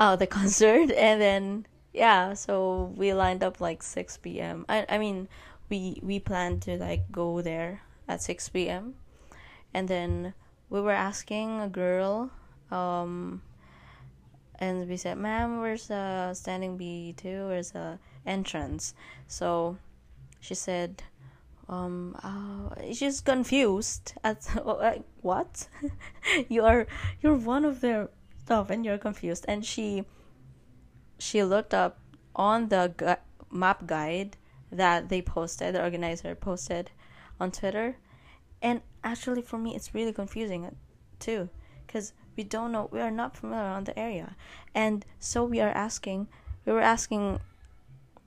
Oh 0.00 0.16
the 0.16 0.26
concert 0.38 0.90
and 0.90 1.20
then 1.20 1.66
yeah 1.92 2.34
so 2.34 2.92
we 2.96 3.12
lined 3.14 3.44
up 3.44 3.60
like 3.60 3.82
6 3.82 4.16
p.m 4.18 4.66
i 4.68 4.84
i 4.88 4.98
mean 4.98 5.28
we 5.70 6.00
we 6.02 6.18
planned 6.18 6.62
to 6.62 6.76
like 6.76 7.10
go 7.12 7.40
there 7.40 7.82
at 8.08 8.20
6 8.20 8.48
p.m. 8.48 8.94
and 9.72 9.88
then 9.88 10.34
we 10.68 10.80
were 10.80 10.92
asking 10.92 11.60
a 11.60 11.68
girl 11.68 12.30
um 12.70 13.42
and 14.58 14.88
we 14.88 14.96
said 14.96 15.16
ma'am 15.16 15.60
where's 15.60 15.86
the 15.86 16.34
standing 16.34 16.76
b2 16.76 17.48
where's 17.48 17.70
the 17.70 17.98
entrance? 18.26 18.94
So 19.26 19.76
she 20.44 20.54
said 20.54 21.02
um 21.68 22.14
uh, 22.22 22.68
she's 22.92 23.20
confused 23.20 24.12
at 24.22 24.44
what 25.22 25.68
you 26.48 26.62
are 26.62 26.86
you're 27.22 27.40
one 27.54 27.64
of 27.64 27.80
their 27.80 28.08
stuff 28.42 28.68
and 28.68 28.84
you're 28.84 28.98
confused 28.98 29.44
and 29.48 29.64
she 29.64 30.04
she 31.18 31.42
looked 31.42 31.72
up 31.72 31.98
on 32.36 32.68
the 32.68 32.92
gu- 32.96 33.22
map 33.50 33.86
guide 33.86 34.36
that 34.70 35.08
they 35.08 35.22
posted, 35.22 35.74
the 35.74 35.82
organizer 35.82 36.34
posted 36.34 36.90
on 37.40 37.50
Twitter. 37.50 37.96
And 38.60 38.82
actually, 39.02 39.42
for 39.42 39.58
me, 39.58 39.74
it's 39.74 39.94
really 39.94 40.12
confusing 40.12 40.74
too, 41.18 41.48
because 41.86 42.12
we 42.36 42.44
don't 42.44 42.72
know, 42.72 42.88
we 42.90 43.00
are 43.00 43.10
not 43.10 43.36
familiar 43.36 43.64
on 43.64 43.84
the 43.84 43.98
area. 43.98 44.36
And 44.74 45.04
so 45.18 45.44
we 45.44 45.60
are 45.60 45.70
asking, 45.70 46.28
we 46.66 46.72
were 46.72 46.80
asking 46.80 47.40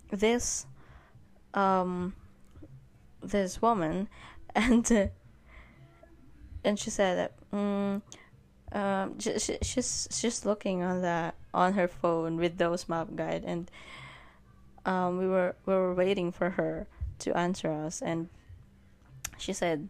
this, 0.09 0.65
um, 1.57 2.13
this 3.21 3.61
woman, 3.61 4.07
and, 4.55 4.89
uh, 4.91 5.07
and 6.63 6.79
she 6.79 6.89
said 6.89 7.17
that, 7.17 7.33
mm, 7.51 8.01
um, 8.71 9.19
she, 9.19 9.39
she, 9.39 9.57
she's 9.61 10.09
she's 10.11 10.45
looking 10.45 10.83
on 10.83 11.01
the 11.01 11.33
on 11.53 11.73
her 11.73 11.87
phone 11.87 12.35
with 12.35 12.57
those 12.57 12.89
map 12.89 13.07
guide 13.15 13.45
and 13.45 13.71
um, 14.87 15.17
we 15.17 15.27
were 15.27 15.55
we 15.65 15.73
were 15.73 15.93
waiting 15.93 16.31
for 16.31 16.51
her 16.51 16.87
to 17.19 17.37
answer 17.37 17.69
us, 17.69 18.01
and 18.01 18.29
she 19.37 19.51
said, 19.51 19.89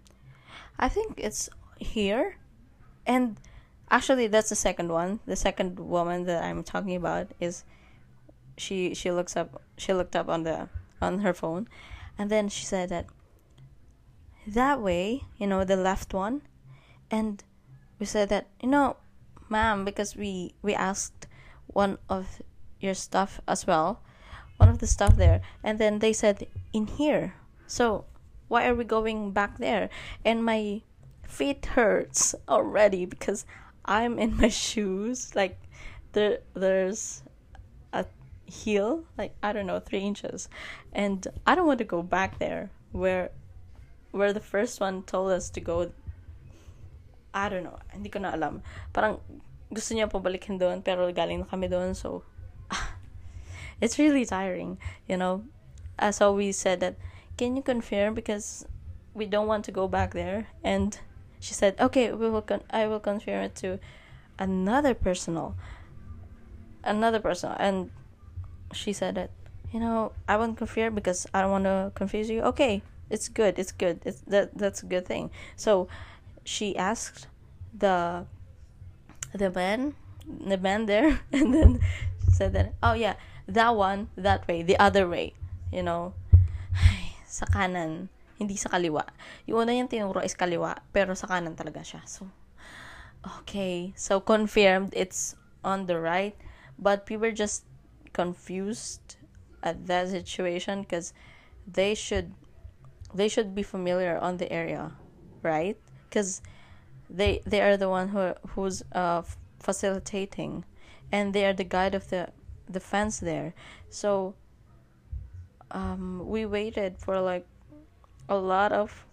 "I 0.80 0.90
think 0.90 1.14
it's 1.18 1.50
here," 1.78 2.38
and 3.06 3.38
actually 3.92 4.28
that's 4.28 4.50
the 4.50 4.56
second 4.56 4.90
one. 4.90 5.20
The 5.28 5.36
second 5.36 5.80
woman 5.80 6.26
that 6.26 6.44
I'm 6.44 6.64
talking 6.64 6.96
about 6.96 7.28
is 7.40 7.64
she 8.58 8.96
she 8.96 9.12
looks 9.12 9.38
up 9.38 9.62
she 9.78 9.94
looked 9.94 10.16
up 10.16 10.28
on 10.28 10.44
the 10.44 10.68
on 11.02 11.20
her 11.20 11.34
phone, 11.34 11.68
and 12.18 12.30
then 12.30 12.50
she 12.50 12.66
said 12.66 12.90
that 12.90 13.06
that 14.46 14.82
way, 14.82 15.24
you 15.38 15.48
know, 15.48 15.64
the 15.64 15.76
left 15.76 16.14
one, 16.14 16.42
and 17.12 17.44
we 18.00 18.06
said 18.06 18.30
that 18.30 18.48
you 18.62 18.70
know, 18.70 18.98
ma'am, 19.50 19.86
because 19.86 20.16
we 20.16 20.54
we 20.62 20.74
asked 20.74 21.28
one 21.68 21.98
of 22.10 22.42
your 22.80 22.94
stuff 22.94 23.42
as 23.48 23.68
well 23.68 24.02
one 24.58 24.70
of 24.70 24.80
the 24.80 24.88
stuff 24.88 25.16
there. 25.16 25.42
And 25.64 25.80
then 25.80 26.00
they 26.00 26.14
said 26.14 26.46
in 26.74 26.88
here. 26.88 27.36
So 27.66 28.06
why 28.48 28.68
are 28.68 28.76
we 28.76 28.84
going 28.84 29.32
back 29.32 29.58
there? 29.58 29.90
And 30.26 30.44
my 30.44 30.82
feet 31.24 31.66
hurts 31.66 32.36
already 32.50 33.06
because 33.06 33.46
i'm 33.86 34.20
in 34.20 34.36
my 34.38 34.50
shoes. 34.66 35.36
Like 35.36 35.58
there 36.12 36.40
there's 36.54 37.24
heel 38.48 39.04
like 39.18 39.36
i 39.44 39.52
don't 39.52 39.68
know 39.68 39.80
three 39.80 40.00
inches 40.00 40.48
and 40.94 41.28
i 41.46 41.54
don't 41.54 41.68
want 41.68 41.78
to 41.78 41.86
go 41.86 42.02
back 42.02 42.40
there 42.40 42.72
where 42.92 43.30
where 44.12 44.32
the 44.32 44.40
first 44.40 44.80
one 44.80 45.04
told 45.04 45.32
us 45.32 45.50
to 45.50 45.60
go 45.60 45.92
I 47.38 47.50
don't 47.50 47.64
know, 47.64 47.78
hindi 47.94 48.10
ko 48.10 48.18
na 48.18 48.34
alam. 48.34 48.66
Parang 48.90 49.22
gusto 49.70 49.94
niya 49.94 50.10
pabalikin 50.10 50.58
doon, 50.58 50.82
pero 50.82 51.06
galing 51.14 51.46
na 51.46 51.48
kami 51.48 51.70
doon, 51.70 51.94
so 51.94 52.26
it's 53.82 54.02
really 54.02 54.26
tiring, 54.26 54.82
you 55.06 55.22
know. 55.22 55.46
So 56.10 56.34
we 56.34 56.50
said 56.50 56.82
that, 56.82 56.98
can 57.38 57.54
you 57.54 57.62
confirm 57.62 58.18
because 58.18 58.66
we 59.14 59.30
don't 59.30 59.46
want 59.46 59.66
to 59.70 59.72
go 59.72 59.86
back 59.86 60.18
there? 60.18 60.50
And 60.66 60.98
she 61.38 61.54
said, 61.54 61.78
okay, 61.78 62.10
we 62.10 62.26
will. 62.26 62.42
Con- 62.42 62.66
I 62.74 62.90
will 62.90 63.02
confirm 63.02 63.54
it 63.54 63.56
to 63.62 63.78
another 64.42 64.98
personal, 64.98 65.54
another 66.82 67.22
person, 67.22 67.54
and 67.62 67.94
she 68.74 68.94
said 68.94 69.16
that, 69.16 69.32
you 69.72 69.80
know, 69.80 70.12
I 70.28 70.38
won't 70.38 70.58
confirm 70.58 70.96
because 70.96 71.28
I 71.34 71.42
don't 71.42 71.52
want 71.52 71.66
to 71.66 71.92
confuse 71.96 72.30
you. 72.30 72.42
Okay, 72.54 72.82
it's 73.10 73.28
good. 73.30 73.60
It's 73.60 73.72
good. 73.72 74.02
It's 74.06 74.22
that 74.28 74.58
that's 74.58 74.84
a 74.84 74.86
good 74.86 75.06
thing. 75.06 75.32
So 75.56 75.88
she 76.44 76.76
asked 76.76 77.28
the 77.76 78.26
the 79.34 79.52
man 79.52 79.96
the 80.28 80.58
man 80.58 80.88
there 80.88 81.20
and 81.32 81.54
then 81.54 81.80
said 82.32 82.54
that 82.54 82.74
oh 82.84 82.94
yeah 82.94 83.16
that 83.48 83.76
one, 83.76 84.12
that 84.16 84.48
way, 84.48 84.62
the 84.62 84.78
other 84.78 85.08
way. 85.08 85.34
You 85.72 85.84
know? 85.84 86.14
Sa 87.28 87.48
kanan, 87.48 88.12
hindi 88.40 88.56
sa 88.56 88.70
kaliwa. 88.70 89.08
Yung 89.48 89.68
una 89.68 89.74
yung 89.76 89.88
tinuro 89.88 90.24
is 90.24 90.36
kaliwa, 90.36 90.80
pero 90.92 91.16
sa 91.16 91.28
kanan 91.28 91.56
talaga 91.56 91.84
siya. 91.84 92.04
So, 92.08 92.28
okay. 93.42 93.92
So, 93.96 94.20
confirmed 94.20 94.96
it's 94.96 95.36
on 95.64 95.88
the 95.88 96.00
right. 96.00 96.36
But 96.78 97.04
we 97.10 97.18
were 97.18 97.34
just 97.36 97.67
confused 98.22 99.18
at 99.70 99.86
that 99.88 100.10
situation 100.10 100.82
because 100.82 101.14
they 101.80 101.94
should 101.94 102.34
they 103.14 103.30
should 103.30 103.54
be 103.60 103.64
familiar 103.64 104.18
on 104.28 104.38
the 104.42 104.50
area 104.52 104.92
right? 105.48 105.78
Because 106.10 106.42
they 107.10 107.42
they 107.46 107.62
are 107.62 107.78
the 107.78 107.90
one 107.90 108.10
who 108.10 108.34
who's 108.50 108.84
uh 108.92 109.22
facilitating 109.60 110.66
and 111.12 111.34
they 111.34 111.46
are 111.46 111.54
the 111.54 111.64
guide 111.64 111.96
of 111.96 112.10
the 112.10 112.30
the 112.70 112.80
fence 112.80 113.20
there. 113.20 113.54
So 113.90 114.36
um 115.72 116.28
we 116.28 116.46
waited 116.46 116.98
for 117.00 117.20
like 117.20 117.46
a 118.30 118.36
lot 118.36 118.72
of 118.72 119.06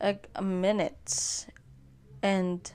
like 0.00 0.28
minutes 0.40 1.46
and 2.22 2.72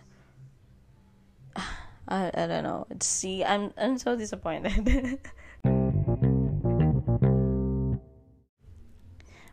I, 2.14 2.30
I 2.32 2.46
don't 2.46 2.64
know. 2.64 2.86
See 3.02 3.44
i'm 3.44 3.74
i'm 3.76 3.98
so 3.98 4.16
disappointed. 4.16 5.20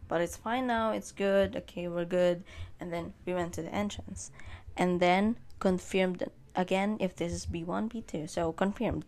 But 0.09 0.23
it's 0.23 0.37
fine 0.37 0.67
now. 0.67 0.91
It's 0.91 1.13
good. 1.13 1.55
Okay 1.55 1.87
we're 1.89 2.05
good. 2.05 2.43
And 2.81 2.93
then 2.93 3.15
we 3.25 3.33
went 3.33 3.55
to 3.55 3.63
the 3.63 3.73
entrance. 3.73 4.33
And 4.77 4.99
then 4.99 5.37
confirmed 5.61 6.25
again 6.57 6.97
if 7.01 7.15
this 7.15 7.33
is 7.33 7.47
b1 7.47 7.93
b2 7.93 8.29
so 8.29 8.53
confirmed. 8.53 9.07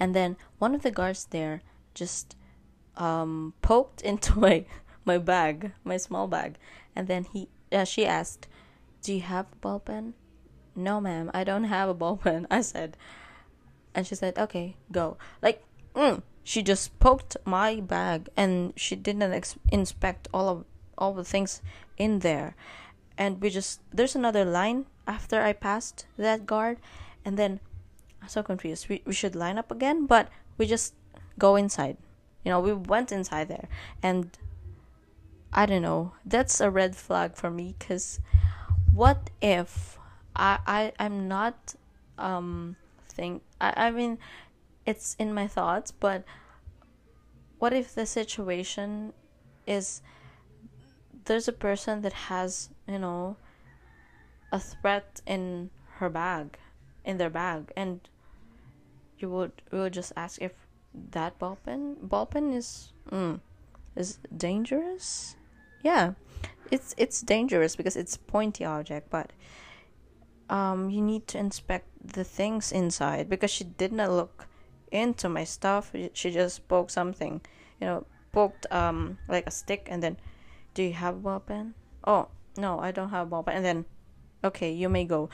And 0.00 0.14
then 0.14 0.36
one 0.58 0.74
of 0.74 0.82
the 0.82 0.92
guards 0.92 1.26
there 1.26 1.60
just 1.92 2.36
um, 2.96 3.52
poked 3.62 4.00
into 4.00 4.38
my 4.46 4.64
my 5.04 5.18
bag 5.18 5.72
my 5.82 5.98
small 5.98 6.26
bag. 6.26 6.56
And 6.96 7.08
then 7.08 7.24
he 7.24 7.48
uh, 7.70 7.84
she 7.84 8.06
asked 8.06 8.48
do 9.02 9.12
you 9.12 9.20
have 9.20 9.46
a 9.52 9.56
ball 9.56 9.80
pen 9.80 10.14
no 10.74 11.00
ma'am 11.00 11.30
i 11.34 11.44
don't 11.44 11.64
have 11.64 11.88
a 11.88 11.94
ball 11.94 12.16
pen. 12.24 12.46
I 12.50 12.60
said 12.60 12.96
and 13.94 14.06
she 14.06 14.14
said 14.14 14.38
okay 14.38 14.76
go. 14.90 15.16
Like 15.40 15.64
mm, 15.94 16.22
she 16.42 16.62
just 16.62 16.98
poked 16.98 17.36
my 17.44 17.80
bag 17.80 18.28
and 18.36 18.72
she 18.76 18.96
didn't 18.96 19.22
ex- 19.22 19.56
inspect 19.70 20.28
all 20.34 20.48
of 20.48 20.64
all 20.98 21.14
the 21.14 21.24
things 21.24 21.62
in 21.96 22.18
there. 22.20 22.56
And 23.16 23.40
we 23.40 23.50
just 23.50 23.80
there's 23.92 24.16
another 24.16 24.44
line 24.44 24.86
after 25.06 25.40
i 25.40 25.52
passed 25.52 26.06
that 26.18 26.46
guard. 26.46 26.78
And 27.24 27.38
then 27.38 27.60
i'm 28.20 28.28
so 28.28 28.42
confused. 28.42 28.88
We, 28.88 29.02
we 29.06 29.14
should 29.14 29.36
line 29.36 29.58
up 29.58 29.70
again 29.70 30.06
but 30.06 30.28
we 30.58 30.66
just 30.66 30.94
go 31.38 31.56
inside. 31.56 31.96
You 32.44 32.50
know 32.50 32.60
we 32.60 32.72
went 32.72 33.12
inside 33.12 33.48
there. 33.48 33.68
And 34.02 34.36
i 35.52 35.66
don't 35.66 35.82
know. 35.82 36.12
That's 36.26 36.60
a 36.60 36.70
red 36.70 36.96
flag 36.96 37.36
for 37.36 37.50
me 37.50 37.76
because 37.78 38.18
what 38.92 39.30
if 39.40 39.98
i 40.36 40.58
i 40.66 40.92
i'm 40.98 41.28
not 41.28 41.74
um 42.18 42.76
think 43.08 43.42
i 43.60 43.72
i 43.76 43.90
mean 43.90 44.18
it's 44.86 45.16
in 45.18 45.32
my 45.32 45.46
thoughts, 45.46 45.90
but 45.90 46.24
what 47.58 47.72
if 47.72 47.94
the 47.94 48.06
situation 48.06 49.12
is 49.66 50.02
there's 51.24 51.48
a 51.48 51.52
person 51.52 52.02
that 52.02 52.12
has, 52.12 52.68
you 52.86 52.98
know, 52.98 53.36
a 54.52 54.60
threat 54.60 55.22
in 55.26 55.70
her 55.96 56.10
bag, 56.10 56.58
in 57.04 57.16
their 57.16 57.30
bag, 57.30 57.72
and 57.76 58.00
you 59.18 59.30
would 59.30 59.52
you 59.72 59.78
would 59.78 59.92
just 59.92 60.12
ask 60.16 60.40
if 60.42 60.52
that 61.10 61.38
ball 61.38 61.58
pen 61.64 61.96
ball 62.02 62.26
pen 62.26 62.52
is 62.52 62.92
mm, 63.10 63.40
is 63.96 64.18
dangerous. 64.36 65.36
Yeah, 65.82 66.12
it's 66.70 66.94
it's 66.98 67.22
dangerous 67.22 67.74
because 67.74 67.96
it's 67.96 68.16
pointy 68.16 68.64
object, 68.64 69.08
but 69.08 69.32
um, 70.50 70.90
you 70.90 71.00
need 71.00 71.26
to 71.28 71.38
inspect 71.38 71.88
the 72.04 72.24
things 72.24 72.72
inside 72.72 73.28
because 73.28 73.50
she 73.50 73.64
did 73.64 73.92
not 73.92 74.10
look 74.10 74.46
into 74.90 75.28
my 75.28 75.44
stuff. 75.44 75.92
She 76.12 76.30
just 76.30 76.68
poked 76.68 76.90
something, 76.90 77.40
you 77.80 77.86
know, 77.86 78.06
poked 78.32 78.66
um 78.72 79.18
like 79.28 79.46
a 79.46 79.50
stick, 79.50 79.88
and 79.90 80.02
then, 80.02 80.16
do 80.74 80.82
you 80.82 80.92
have 80.92 81.24
a 81.26 81.40
pen? 81.40 81.74
Oh 82.06 82.28
no, 82.56 82.78
I 82.78 82.90
don't 82.90 83.10
have 83.10 83.32
a 83.32 83.42
pen. 83.42 83.56
And 83.56 83.64
then, 83.64 83.84
okay, 84.42 84.70
you 84.70 84.88
may 84.88 85.04
go. 85.04 85.30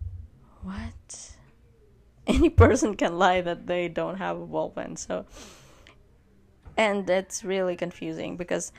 what? 0.62 1.32
Any 2.26 2.50
person 2.50 2.96
can 2.96 3.18
lie 3.18 3.40
that 3.40 3.66
they 3.66 3.88
don't 3.88 4.18
have 4.18 4.40
a 4.40 4.68
pen. 4.68 4.96
So, 4.96 5.24
and 6.76 7.08
it's 7.08 7.42
really 7.42 7.76
confusing 7.76 8.36
because, 8.36 8.72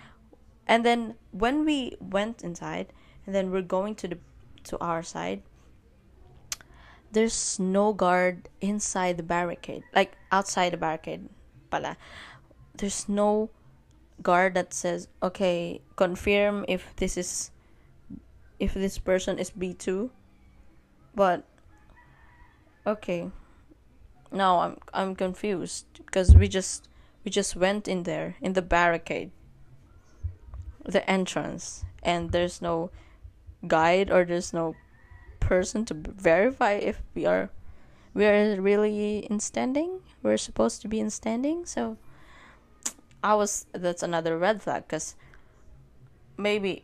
and 0.68 0.86
then 0.86 1.16
when 1.32 1.66
we 1.66 1.98
went 2.00 2.44
inside, 2.44 2.94
and 3.26 3.34
then 3.34 3.52
we're 3.52 3.62
going 3.62 3.96
to 3.96 4.08
the 4.08 4.18
to 4.64 4.78
our 4.80 5.02
side 5.02 5.42
there's 7.12 7.60
no 7.60 7.94
guard 7.94 8.50
inside 8.62 9.18
the 9.18 9.24
barricade 9.24 9.84
like 9.94 10.14
outside 10.32 10.74
the 10.74 10.78
barricade 10.78 11.28
pala. 11.70 11.98
There's 12.76 13.08
no 13.08 13.50
guard 14.22 14.54
that 14.54 14.74
says 14.74 15.08
okay 15.24 15.82
confirm 15.96 16.66
if 16.68 16.96
this 16.98 17.18
is 17.18 17.52
if 18.60 18.74
this 18.74 19.00
person 19.00 19.40
is 19.40 19.50
b2 19.50 20.10
but 21.16 21.44
okay 22.86 23.32
now 24.32 24.60
i'm 24.60 24.78
i'm 24.94 25.16
confused 25.16 25.86
because 26.06 26.36
we 26.36 26.48
just 26.48 26.88
we 27.26 27.32
just 27.32 27.56
went 27.56 27.88
in 27.88 28.04
there 28.04 28.36
in 28.42 28.54
the 28.54 28.62
barricade 28.62 29.32
the 30.86 31.08
entrance 31.10 31.84
and 32.04 32.32
there's 32.32 32.62
no 32.62 32.90
guide 33.68 34.10
or 34.12 34.26
there's 34.26 34.54
no 34.54 34.76
person 35.42 35.84
to 35.86 35.94
verify 35.94 36.74
if 36.74 37.02
we 37.14 37.26
are 37.26 37.50
we 38.14 38.26
are 38.26 38.60
really 38.62 39.20
in 39.20 39.40
standing. 39.40 40.00
We're 40.24 40.38
supposed 40.38 40.82
to 40.84 40.88
be 40.88 41.00
in 41.00 41.10
standing. 41.10 41.66
So 41.66 41.98
i 43.24 43.36
was 43.36 43.68
that's 43.72 44.02
another 44.02 44.36
red 44.36 44.64
flag 44.64 44.82
because 44.88 45.16
maybe 46.38 46.84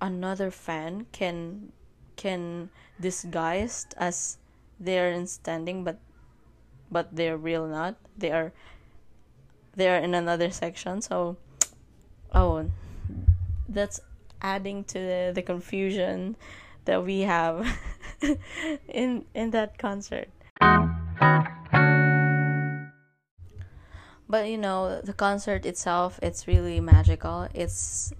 another 0.00 0.50
fan 0.50 1.06
can 1.12 1.70
can 2.16 2.68
disguised 3.00 3.94
as 3.96 4.38
they're 4.80 5.12
in 5.12 5.24
standing 5.26 5.84
but 5.84 5.98
but 6.90 7.14
they're 7.14 7.36
real 7.36 7.66
not. 7.66 7.96
They 8.16 8.32
are 8.32 8.52
they 9.76 9.88
are 9.88 9.98
in 9.98 10.14
another 10.14 10.50
section. 10.50 11.02
So 11.02 11.36
oh 12.34 12.70
that's 13.68 14.00
adding 14.40 14.84
to 14.84 14.98
the, 14.98 15.32
the 15.34 15.42
confusion 15.42 16.36
that 16.88 17.04
we 17.04 17.20
have 17.20 17.68
in 18.88 19.26
in 19.34 19.50
that 19.50 19.76
concert. 19.76 20.28
But 24.26 24.48
you 24.48 24.56
know, 24.56 25.00
the 25.02 25.12
concert 25.12 25.66
itself, 25.66 26.18
it's 26.22 26.48
really 26.48 26.80
magical. 26.80 27.46
It's 27.52 28.12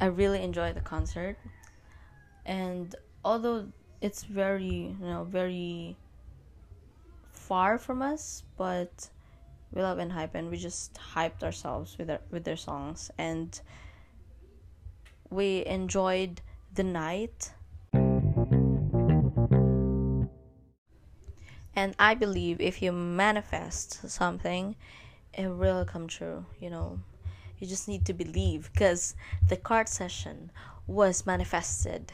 I 0.00 0.06
really 0.06 0.42
enjoy 0.42 0.72
the 0.72 0.80
concert. 0.80 1.36
And 2.46 2.96
although 3.24 3.68
it's 4.00 4.24
very, 4.24 4.96
you 4.98 5.06
know, 5.12 5.24
very 5.24 5.96
far 7.30 7.78
from 7.78 8.00
us, 8.00 8.42
but 8.56 9.10
we 9.70 9.82
love 9.82 9.98
and 9.98 10.12
hype 10.12 10.34
and 10.34 10.50
we 10.50 10.56
just 10.56 10.94
hyped 11.14 11.42
ourselves 11.42 11.98
with 11.98 12.06
their 12.06 12.20
with 12.30 12.44
their 12.44 12.56
songs 12.56 13.10
and 13.18 13.60
we 15.28 15.64
enjoyed 15.66 16.40
the 16.74 16.84
night 16.84 17.52
And 21.82 21.96
I 21.98 22.14
believe 22.14 22.60
if 22.60 22.80
you 22.80 22.92
manifest 22.92 24.08
something, 24.08 24.76
it 25.34 25.48
will 25.48 25.84
come 25.84 26.06
true, 26.06 26.46
you 26.60 26.70
know. 26.70 27.00
You 27.58 27.66
just 27.66 27.88
need 27.88 28.06
to 28.06 28.12
believe 28.12 28.70
because 28.72 29.16
the 29.48 29.56
card 29.56 29.88
session 29.88 30.52
was 30.86 31.26
manifested 31.26 32.12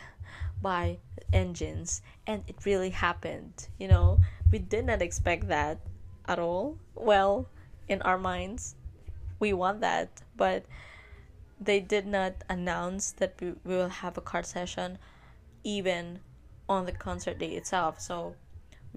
by 0.62 1.00
ENGENEs 1.34 2.00
and 2.26 2.44
it 2.46 2.64
really 2.64 2.88
happened, 2.88 3.68
you 3.76 3.88
know. 3.88 4.20
We 4.50 4.58
did 4.58 4.86
not 4.86 5.02
expect 5.02 5.48
that 5.48 5.80
at 6.26 6.38
all. 6.38 6.78
Well, 6.94 7.50
in 7.88 8.00
our 8.00 8.16
minds, 8.16 8.74
we 9.38 9.52
want 9.52 9.82
that, 9.82 10.22
but 10.34 10.64
they 11.60 11.80
did 11.80 12.06
not 12.06 12.32
announce 12.48 13.12
that 13.20 13.34
we 13.38 13.52
will 13.64 13.90
have 13.90 14.16
a 14.16 14.22
card 14.22 14.46
session 14.46 14.96
even 15.62 16.20
on 16.70 16.86
the 16.86 16.92
concert 16.92 17.38
day 17.38 17.50
itself. 17.50 18.00
So 18.00 18.34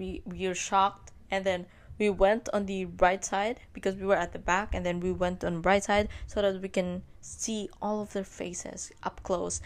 we 0.01 0.21
we 0.25 0.47
were 0.47 0.55
shocked 0.55 1.11
and 1.29 1.45
then 1.45 1.65
we 1.99 2.09
went 2.09 2.49
on 2.51 2.65
the 2.65 2.85
right 3.05 3.23
side 3.23 3.59
because 3.73 3.95
we 3.95 4.05
were 4.07 4.15
at 4.15 4.33
the 4.33 4.39
back 4.39 4.73
and 4.73 4.83
then 4.83 4.99
we 4.99 5.11
went 5.11 5.43
on 5.43 5.61
right 5.61 5.83
side 5.83 6.09
so 6.25 6.41
that 6.41 6.59
we 6.59 6.67
can 6.67 7.03
see 7.21 7.69
all 7.81 8.01
of 8.01 8.11
their 8.13 8.23
faces 8.23 8.91
up 9.03 9.21
close. 9.21 9.61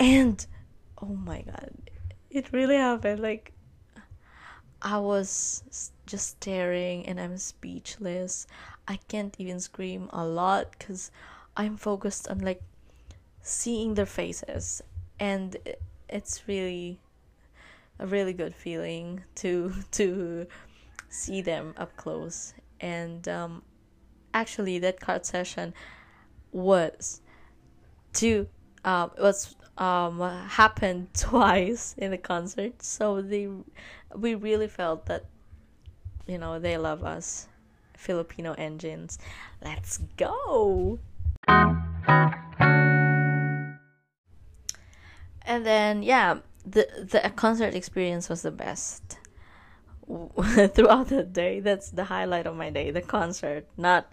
And 0.00 0.44
oh 1.00 1.14
my 1.14 1.42
god 1.42 1.70
it 2.34 2.52
really 2.52 2.76
happened. 2.76 3.20
Like 3.20 3.52
i 4.82 4.98
was 4.98 5.90
just 6.04 6.28
staring 6.28 7.06
and 7.06 7.20
i'm 7.20 7.38
speechless. 7.38 8.46
I 8.86 8.96
can't 9.08 9.34
even 9.38 9.60
scream 9.60 10.10
a 10.12 10.26
lot 10.26 10.72
because 10.72 11.10
i'm 11.56 11.76
focused 11.76 12.28
on 12.28 12.40
like 12.40 12.62
seeing 13.40 13.94
their 13.94 14.10
faces. 14.20 14.82
And 15.20 15.56
eh, 15.64 15.74
it's 16.08 16.48
really 16.48 16.98
a 17.98 18.06
really 18.06 18.32
good 18.32 18.54
feeling 18.54 19.24
to 19.36 19.72
to 19.92 20.46
see 21.08 21.40
them 21.40 21.74
up 21.76 21.96
close. 21.96 22.54
And 22.80 23.26
um, 23.28 23.62
actually 24.32 24.78
that 24.80 25.00
card 25.00 25.24
session 25.24 25.74
was 26.52 27.20
to 28.14 28.48
um, 28.84 29.10
was 29.18 29.56
um 29.78 30.20
happened 30.20 31.08
twice 31.14 31.94
in 31.98 32.10
the 32.10 32.18
concert. 32.18 32.82
So 32.82 33.22
they 33.22 33.48
we 34.14 34.34
really 34.34 34.68
felt 34.68 35.06
that 35.06 35.24
you 36.26 36.38
know 36.38 36.58
they 36.58 36.76
love 36.78 37.04
us 37.04 37.48
filipino 37.96 38.54
ENGENEs. 38.54 39.18
Let's 39.62 39.98
go! 40.16 40.98
And 45.46 45.64
then 45.66 46.02
yeah 46.02 46.38
the 46.64 46.86
the 47.10 47.32
concert 47.36 47.74
experience 47.74 48.28
was 48.28 48.42
the 48.42 48.50
best. 48.50 49.18
Throughout 50.74 51.08
the 51.08 51.22
day 51.22 51.60
that's 51.60 51.90
the 51.90 52.04
highlight 52.04 52.46
of 52.46 52.54
my 52.56 52.68
day 52.68 52.90
the 52.90 53.00
concert 53.00 53.66
not 53.78 54.12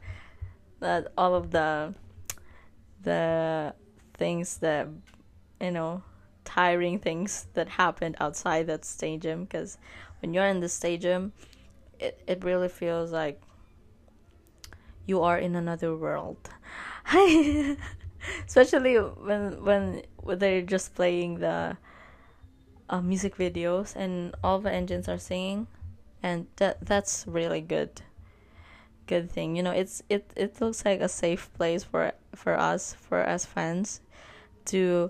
not 0.80 1.08
all 1.18 1.36
of 1.36 1.52
the 1.52 1.94
the 3.04 3.74
things 4.14 4.58
that 4.60 4.88
you 5.60 5.72
know 5.72 6.02
tiring 6.46 6.98
things 6.98 7.48
that 7.56 7.68
happened 7.68 8.16
outside 8.22 8.68
that 8.68 8.86
stadium 8.86 9.44
because 9.44 9.78
when 10.22 10.34
you're 10.34 10.48
in 10.48 10.62
the 10.62 10.70
stadium 10.70 11.34
it, 12.00 12.22
it 12.26 12.44
really 12.44 12.70
feels 12.70 13.12
like 13.12 13.42
you 15.06 15.22
are 15.22 15.38
in 15.38 15.56
another 15.56 15.96
world. 15.96 16.50
Especially 18.48 18.96
when 18.96 19.64
when 19.64 20.04
they're 20.38 20.62
just 20.62 20.94
playing 20.96 21.40
the 21.40 21.78
uh, 22.92 23.02
music 23.02 23.38
videos 23.38 23.96
and 23.96 24.36
all 24.44 24.60
the 24.60 24.70
ENGENEs 24.70 25.08
are 25.08 25.18
singing 25.18 25.66
and 26.22 26.46
that 26.58 26.86
that's 26.86 27.26
really 27.26 27.62
good 27.62 28.02
good 29.08 29.32
thing. 29.32 29.56
You 29.56 29.64
know 29.64 29.72
it's 29.72 30.04
it 30.10 30.32
it 30.36 30.62
looks 30.62 30.86
like 30.86 31.00
a 31.02 31.10
safe 31.10 31.52
place 31.54 31.84
for 31.84 32.12
for 32.36 32.60
us 32.60 32.94
for 32.94 33.28
us 33.28 33.46
fans 33.46 34.02
to 34.66 35.10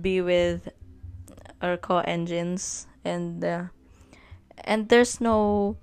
be 0.00 0.20
with 0.20 0.68
our 1.60 1.76
co-ENGENEs 1.76 2.86
and 3.04 3.44
uh, 3.44 3.64
and 4.64 4.88
there's 4.88 5.20
no 5.20 5.76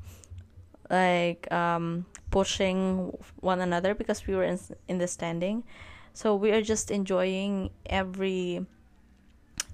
like 0.89 1.51
um 1.51 2.05
pushing 2.31 3.15
one 3.41 3.61
another 3.61 3.93
because 3.93 4.25
we 4.25 4.33
were 4.35 4.43
in, 4.43 4.59
in 4.87 4.97
the 4.97 5.07
standing. 5.07 5.63
So 6.13 6.35
we 6.35 6.51
are 6.51 6.61
just 6.61 6.89
enjoying 6.89 7.69
every 7.85 8.65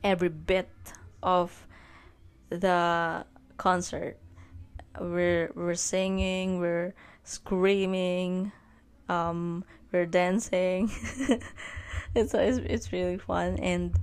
every 0.03 0.29
bit 0.29 0.69
of 1.21 1.67
the 2.49 3.25
concert. 3.58 4.17
We're 4.99 5.51
we're 5.55 5.75
singing 5.75 6.60
we're 6.60 6.93
screaming 7.23 8.51
um 9.08 9.63
we're 9.91 10.05
dancing. 10.05 10.91
It's, 12.15 12.34
it's 12.34 12.58
it's 12.58 12.91
really 12.91 13.17
fun. 13.17 13.58
And 13.60 13.99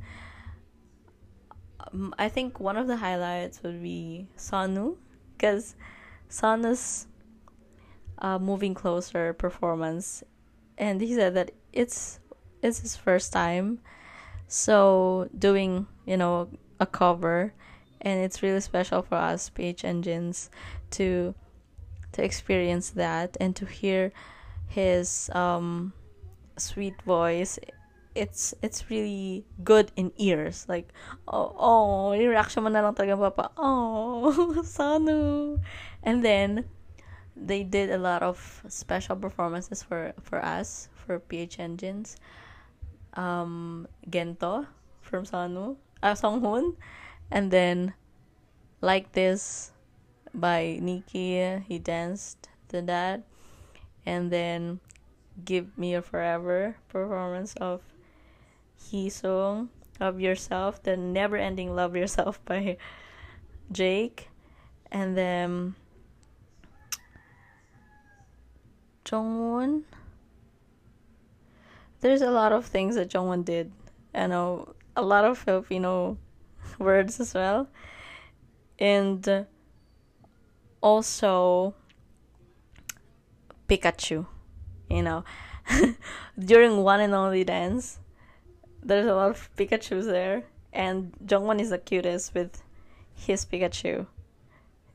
um, 1.80 2.14
I 2.18 2.28
think 2.28 2.60
one 2.60 2.76
of 2.76 2.86
the 2.86 2.96
highlights 2.96 3.62
would 3.62 3.82
be 3.82 4.28
Sunoo 4.36 4.96
because 5.36 5.74
Sunoo's 6.30 7.06
uh, 8.18 8.38
moving 8.38 8.74
closer 8.74 9.32
performance. 9.32 10.22
And 10.78 11.00
he 11.00 11.14
said 11.14 11.34
that 11.34 11.50
it's 11.72 12.20
it's 12.62 12.80
his 12.80 12.96
first 12.96 13.32
time. 13.32 13.80
So 14.46 15.28
doing 15.36 15.86
you 16.06 16.16
know 16.16 16.48
a 16.78 16.86
cover 16.86 17.52
and 18.00 18.22
it's 18.22 18.42
really 18.42 18.60
special 18.60 19.02
for 19.02 19.16
us 19.16 19.48
PH 19.50 19.84
ENGENEs 19.84 20.50
to 20.90 21.34
to 22.12 22.24
experience 22.24 22.90
that 22.90 23.36
and 23.40 23.54
to 23.56 23.66
hear 23.66 24.12
his 24.68 25.30
um 25.34 25.92
sweet 26.56 27.00
voice. 27.02 27.58
It's 28.14 28.54
it's 28.62 28.88
really 28.90 29.44
good 29.62 29.92
in 29.96 30.12
ears. 30.16 30.66
Like 30.68 30.92
oh 31.28 31.54
oh 31.58 32.10
reaction 32.16 32.62
mo 32.62 32.70
na 32.70 32.80
lang 32.80 32.94
talaga 32.94 33.18
papa. 33.18 33.50
Oh 33.56 34.54
Sunoo. 34.64 35.60
And 36.02 36.24
then 36.24 36.64
they 37.36 37.64
did 37.64 37.90
a 37.90 37.98
lot 37.98 38.22
of 38.22 38.62
special 38.68 39.16
performances 39.16 39.82
for 39.82 40.14
for 40.22 40.40
us 40.40 40.88
for 40.94 41.18
PH 41.18 41.58
ENGENEs 41.58 42.16
um 43.16 43.88
Gento 44.08 44.66
from 45.00 45.24
Sunoo 45.24 45.76
uh, 46.06 46.14
Sunghoon 46.14 46.76
and 47.30 47.50
then 47.50 47.94
like 48.80 49.12
this 49.12 49.72
by 50.32 50.78
NI-KI 50.80 51.64
he 51.66 51.78
danced 51.78 52.48
to 52.68 52.82
that. 52.82 53.22
And 54.04 54.30
then 54.30 54.78
give 55.44 55.76
me 55.76 55.94
a 55.94 56.02
forever 56.02 56.76
performance 56.88 57.54
of 57.56 57.82
he 58.76 59.10
Song 59.10 59.70
of 59.98 60.20
yourself 60.20 60.82
the 60.82 60.96
never 60.96 61.36
ending 61.36 61.74
love 61.74 61.96
yourself 61.96 62.38
by 62.44 62.76
Jake. 63.72 64.30
And 64.92 65.16
then 65.18 65.74
Jungwon 69.04 69.82
there's 72.00 72.22
a 72.22 72.30
lot 72.30 72.52
of 72.52 72.66
things 72.66 72.94
that 72.94 73.08
Jungwon 73.08 73.44
did. 73.44 73.72
I 74.14 74.28
know 74.28 74.75
a 74.96 75.02
lot 75.02 75.24
of 75.24 75.38
Filipino 75.38 76.18
words 76.78 77.20
as 77.20 77.34
well. 77.34 77.68
And 78.78 79.46
also 80.80 81.74
Pikachu 83.68 84.26
you 84.88 85.02
know. 85.02 85.24
During 86.38 86.82
one 86.82 87.00
and 87.00 87.14
only 87.14 87.44
dance 87.44 87.98
there's 88.82 89.06
a 89.06 89.14
lot 89.14 89.30
of 89.30 89.50
Pikachu's 89.56 90.06
there. 90.06 90.44
And 90.72 91.12
Jungwon 91.24 91.60
is 91.60 91.70
the 91.70 91.78
cutest 91.78 92.34
with 92.34 92.62
his 93.14 93.44
Pikachu. 93.44 94.06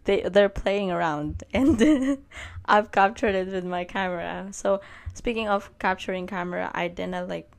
They 0.05 0.21
they're 0.21 0.49
playing 0.49 0.91
around. 0.91 1.43
And 1.53 2.19
I've 2.65 2.91
captured 2.91 3.35
it 3.35 3.47
with 3.49 3.65
my 3.65 3.83
camera. 3.83 4.47
So 4.51 4.81
speaking 5.13 5.49
of 5.49 5.77
capturing 5.79 6.27
camera 6.27 6.71
I 6.73 6.87
didn't 6.87 7.27
like 7.27 7.51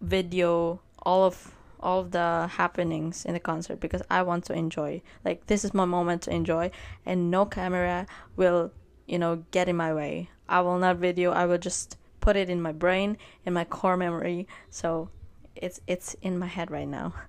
video 0.00 0.80
all 1.02 1.24
of 1.24 1.54
all 1.82 2.00
of 2.00 2.10
the 2.10 2.48
happenings 2.52 3.24
in 3.24 3.34
the 3.34 3.40
concert 3.40 3.80
because 3.80 4.02
I 4.10 4.22
want 4.22 4.44
to 4.46 4.52
enjoy. 4.52 5.02
Like 5.24 5.46
this 5.46 5.64
is 5.64 5.74
my 5.74 5.84
moment 5.84 6.22
to 6.22 6.30
enjoy 6.30 6.70
and 7.06 7.30
no 7.30 7.46
camera 7.46 8.06
will, 8.36 8.72
you 9.06 9.18
know, 9.18 9.44
get 9.50 9.68
in 9.68 9.76
my 9.76 9.94
way. 9.94 10.30
I 10.48 10.60
will 10.60 10.78
not 10.78 10.96
video. 10.96 11.32
I 11.32 11.46
will 11.46 11.58
just 11.58 11.96
put 12.20 12.36
it 12.36 12.50
in 12.50 12.60
my 12.60 12.72
brain 12.72 13.16
in 13.46 13.54
my 13.54 13.64
core 13.64 13.96
memory. 13.96 14.46
So 14.68 15.08
it's 15.56 15.80
it's 15.86 16.14
in 16.22 16.38
my 16.38 16.46
head 16.46 16.70
right 16.70 16.88
now. 16.88 17.14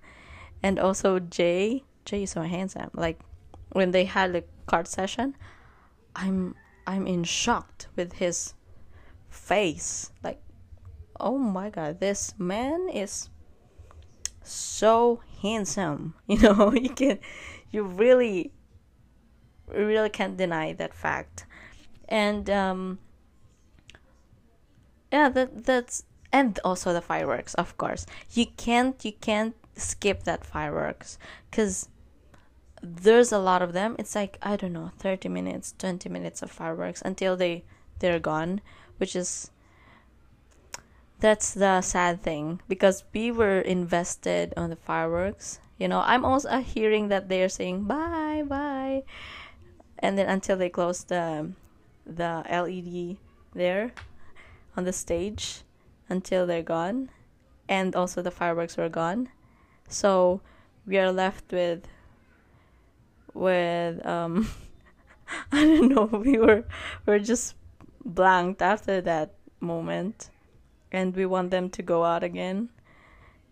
And 0.63 0.77
also 0.77 1.17
Jay, 1.17 1.85
Jay 2.05 2.21
is 2.21 2.31
so 2.31 2.43
handsome. 2.43 2.91
Like 2.93 3.19
when 3.71 3.89
they 3.89 4.05
had 4.05 4.31
the 4.33 4.43
card 4.67 4.87
session, 4.87 5.35
I'm 6.15 6.55
I'm 6.85 7.07
in 7.07 7.23
shocked 7.23 7.87
with 7.95 8.13
his 8.13 8.53
face. 9.29 10.11
Like 10.23 10.39
oh 11.19 11.37
my 11.37 11.69
god, 11.69 11.99
this 11.99 12.35
man 12.37 12.89
is 12.89 13.29
so 14.43 15.21
handsome. 15.41 16.15
You 16.27 16.39
know, 16.39 16.73
you 16.73 16.89
can 16.89 17.19
you 17.71 17.83
really 17.83 18.51
really 19.67 20.09
can't 20.09 20.37
deny 20.37 20.73
that 20.73 20.93
fact. 20.93 21.45
And 22.07 22.49
um 22.49 22.99
yeah, 25.11 25.29
that 25.29 25.65
that's 25.65 26.03
and 26.31 26.59
also 26.63 26.93
the 26.93 27.01
fireworks, 27.01 27.53
of 27.55 27.77
course. 27.77 28.05
You 28.31 28.45
can't 28.57 29.03
you 29.03 29.13
can't 29.13 29.55
skip 29.75 30.23
that 30.23 30.45
fireworks 30.45 31.17
cuz 31.51 31.89
there's 32.81 33.31
a 33.31 33.39
lot 33.39 33.61
of 33.61 33.73
them. 33.73 33.95
It's 33.99 34.15
like 34.15 34.37
I 34.41 34.55
don't 34.55 34.73
know, 34.73 34.91
30 34.97 35.29
minutes, 35.29 35.73
20 35.77 36.09
minutes 36.09 36.41
of 36.41 36.51
fireworks 36.51 37.01
until 37.03 37.35
they 37.37 37.63
they're 37.99 38.19
gone, 38.19 38.61
which 38.97 39.15
is 39.15 39.51
that's 41.21 41.53
the 41.53 41.81
sad 41.81 42.21
thing 42.21 42.59
because 42.67 43.03
we 43.13 43.31
were 43.31 43.61
invested 43.61 44.53
on 44.57 44.69
the 44.69 44.75
fireworks. 44.75 45.59
You 45.77 45.87
know 45.87 46.01
i'm 46.05 46.25
also 46.25 46.59
hearing 46.59 47.07
that 47.07 47.29
they're 47.29 47.49
saying 47.49 47.85
bye 47.85 48.43
bye. 48.45 49.03
And 49.99 50.17
then 50.17 50.27
until 50.27 50.57
they 50.57 50.69
close 50.69 51.03
the 51.03 51.53
the 52.05 52.43
led 52.49 53.17
there 53.53 53.91
on 54.75 54.83
the 54.83 54.93
stage 54.93 55.61
until 56.09 56.45
they're 56.45 56.63
gone 56.63 57.09
and 57.69 57.95
also 57.95 58.21
the 58.21 58.31
fireworks 58.31 58.77
were 58.77 58.89
gone. 58.89 59.29
So 59.87 60.41
we 60.85 60.97
are 60.97 61.11
left 61.11 61.51
with 61.51 61.87
with 63.33 64.05
um 64.05 64.49
i 65.51 65.63
don't 65.63 65.89
know 65.89 66.05
we 66.25 66.37
were 66.37 66.65
we're 67.05 67.19
just 67.19 67.55
blanked 68.03 68.61
after 68.61 68.99
that 68.99 69.33
moment 69.59 70.29
and 70.91 71.15
we 71.15 71.25
want 71.25 71.51
them 71.51 71.69
to 71.69 71.81
go 71.81 72.03
out 72.03 72.23
again 72.23 72.69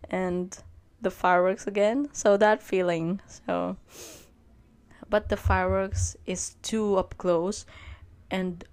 and 0.10 0.58
the 1.02 1.12
fireworks 1.12 1.68
again 1.68 2.08
so 2.12 2.36
that 2.38 2.62
feeling 2.62 3.22
so 3.28 3.78
but 5.10 5.30
the 5.30 5.38
fireworks 5.38 6.16
is 6.26 6.56
too 6.62 6.96
up 6.98 7.18
close 7.18 7.66
and 8.30 8.64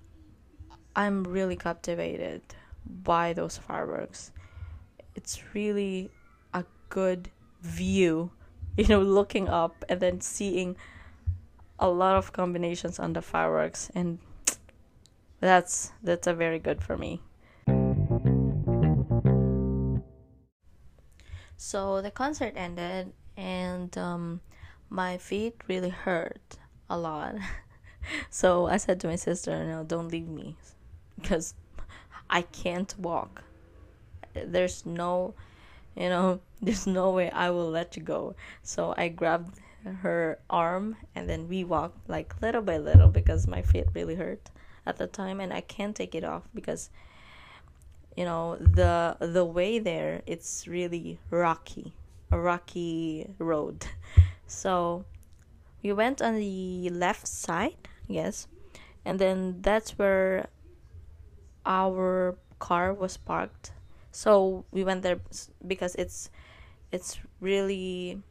I'm 0.94 1.24
really 1.24 1.56
captivated 1.56 2.42
by 2.86 3.34
those 3.34 3.58
fireworks. 3.58 4.32
It's 5.14 5.54
really 5.54 6.10
a 6.54 6.64
good 6.88 7.30
view, 7.60 8.30
you 8.76 8.86
know, 8.88 9.02
looking 9.02 9.48
up 9.48 9.84
and 9.88 10.00
then 10.00 10.20
seeing 10.20 10.76
a 11.78 11.88
lot 11.88 12.16
of 12.16 12.32
combinations 12.32 12.98
on 12.98 13.12
the 13.12 13.20
fireworks 13.20 13.90
and 13.94 14.18
that's 15.40 15.92
that's 16.02 16.26
a 16.26 16.32
very 16.32 16.58
good 16.58 16.82
for 16.82 16.96
me. 16.96 17.20
So 21.56 22.02
the 22.02 22.10
concert 22.10 22.54
ended 22.56 23.12
and 23.36 23.96
um, 23.96 24.40
my 24.90 25.18
feet 25.18 25.56
really 25.68 25.90
hurt 25.90 26.58
a 26.88 26.98
lot. 26.98 27.36
so 28.30 28.66
I 28.66 28.76
said 28.76 29.00
to 29.00 29.08
my 29.08 29.16
sister, 29.16 29.64
"No, 29.64 29.84
don't 29.84 30.08
leave 30.08 30.28
me 30.28 30.56
because 31.20 31.54
I 32.30 32.42
can't 32.42 32.94
walk. 32.98 33.42
There's 34.34 34.84
no, 34.84 35.34
you 35.94 36.08
know, 36.08 36.40
there's 36.62 36.86
no 36.86 37.10
way 37.10 37.30
I 37.30 37.50
will 37.50 37.70
let 37.70 37.96
you 37.96 38.02
go." 38.02 38.34
So 38.62 38.94
I 38.96 39.08
grabbed 39.08 39.58
her 40.02 40.38
arm 40.50 40.96
and 41.14 41.28
then 41.28 41.48
we 41.48 41.62
walked 41.62 42.08
like 42.08 42.40
little 42.42 42.62
by 42.62 42.76
little 42.76 43.08
because 43.08 43.46
my 43.46 43.62
feet 43.62 43.86
really 43.94 44.16
hurt 44.16 44.50
at 44.84 44.96
the 44.96 45.06
time 45.06 45.40
and 45.40 45.52
I 45.52 45.60
can't 45.60 45.94
take 45.94 46.14
it 46.14 46.24
off 46.24 46.42
because 46.54 46.90
you 48.16 48.24
know 48.24 48.56
the 48.56 49.16
the 49.20 49.44
way 49.44 49.78
there 49.78 50.22
it's 50.26 50.66
really 50.66 51.18
rocky 51.30 51.94
a 52.32 52.38
rocky 52.38 53.28
road. 53.38 53.86
So 54.48 55.04
we 55.82 55.92
went 55.92 56.22
on 56.22 56.36
the 56.36 56.88
left 56.90 57.26
side 57.26 57.88
yes 58.06 58.46
and 59.04 59.18
then 59.18 59.58
that's 59.60 59.98
where 59.98 60.46
our 61.66 62.36
car 62.58 62.94
was 62.94 63.16
parked. 63.16 63.72
So 64.12 64.64
we 64.70 64.84
went 64.84 65.02
there 65.02 65.20
because 65.66 65.94
it's 65.96 66.30
it's 66.92 67.18
really 67.40 68.22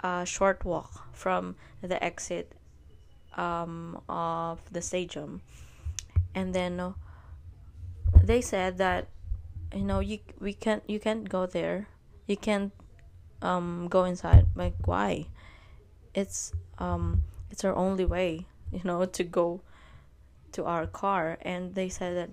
a 0.00 0.24
short 0.24 0.64
walk 0.64 1.14
from 1.14 1.56
the 1.82 2.02
exit 2.02 2.52
um, 3.36 4.00
of 4.08 4.60
the 4.72 4.80
stadium. 4.80 5.42
And 6.34 6.54
then 6.54 6.94
they 8.22 8.40
said 8.40 8.78
that 8.78 9.08
you 9.76 9.84
know 9.84 10.00
you 10.00 10.18
we 10.40 10.54
can't 10.54 10.82
you 10.88 10.98
can't 10.98 11.28
go 11.28 11.46
there. 11.46 11.88
You 12.26 12.36
can't 12.36 12.72
um 13.42 13.88
go 13.88 14.04
inside. 14.04 14.46
Like 14.54 14.74
why? 14.86 15.26
It's 16.14 16.52
um 16.78 17.22
it's 17.50 17.64
our 17.64 17.74
only 17.74 18.04
way 18.04 18.46
you 18.72 18.80
know 18.84 19.04
to 19.04 19.24
go 19.24 19.60
to 20.52 20.64
our 20.64 20.86
car. 20.86 21.36
And 21.42 21.74
they 21.74 21.88
said 21.88 22.16
that 22.16 22.30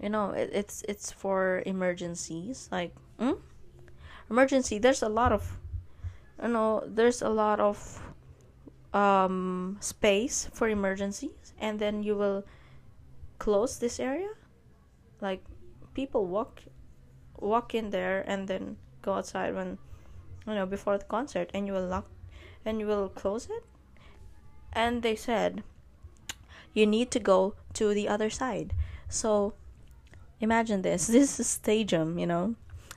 you 0.00 0.08
know 0.08 0.30
it, 0.30 0.50
it's 0.52 0.84
it's 0.88 1.10
for 1.10 1.62
emergencies. 1.66 2.68
Like 2.70 2.94
hmm? 3.18 3.42
emergency 4.30 4.78
there's 4.78 5.02
a 5.02 5.08
lot 5.08 5.32
of 5.32 5.58
you 6.40 6.48
know 6.48 6.84
there's 6.86 7.20
a 7.20 7.28
lot 7.28 7.58
of 7.58 8.00
um 8.94 9.76
space 9.80 10.48
for 10.54 10.68
emergencies. 10.68 11.52
And 11.58 11.78
then 11.78 12.02
you 12.02 12.14
will 12.14 12.44
close 13.38 13.78
this 13.78 13.98
area? 13.98 14.30
Like 15.20 15.42
people 15.94 16.26
walk 16.26 16.62
walk 17.38 17.74
in 17.74 17.90
there 17.90 18.22
and 18.26 18.48
then 18.48 18.76
go 19.02 19.14
outside 19.14 19.54
when 19.54 19.78
you 20.46 20.54
know 20.54 20.66
before 20.66 20.98
the 20.98 21.04
concert 21.04 21.50
and 21.54 21.66
you 21.66 21.72
will 21.72 21.86
lock 21.86 22.06
and 22.64 22.80
you 22.80 22.86
will 22.86 23.08
close 23.08 23.46
it? 23.46 23.64
And 24.72 25.02
they 25.02 25.16
said 25.16 25.62
you 26.72 26.86
need 26.86 27.10
to 27.10 27.18
go 27.18 27.54
to 27.74 27.94
the 27.94 28.08
other 28.08 28.30
side. 28.30 28.72
So 29.08 29.54
imagine 30.40 30.82
this. 30.82 31.06
This 31.14 31.34
is 31.34 31.40
a 31.40 31.44
stadium 31.44 32.18
you 32.18 32.26
know? 32.26 32.54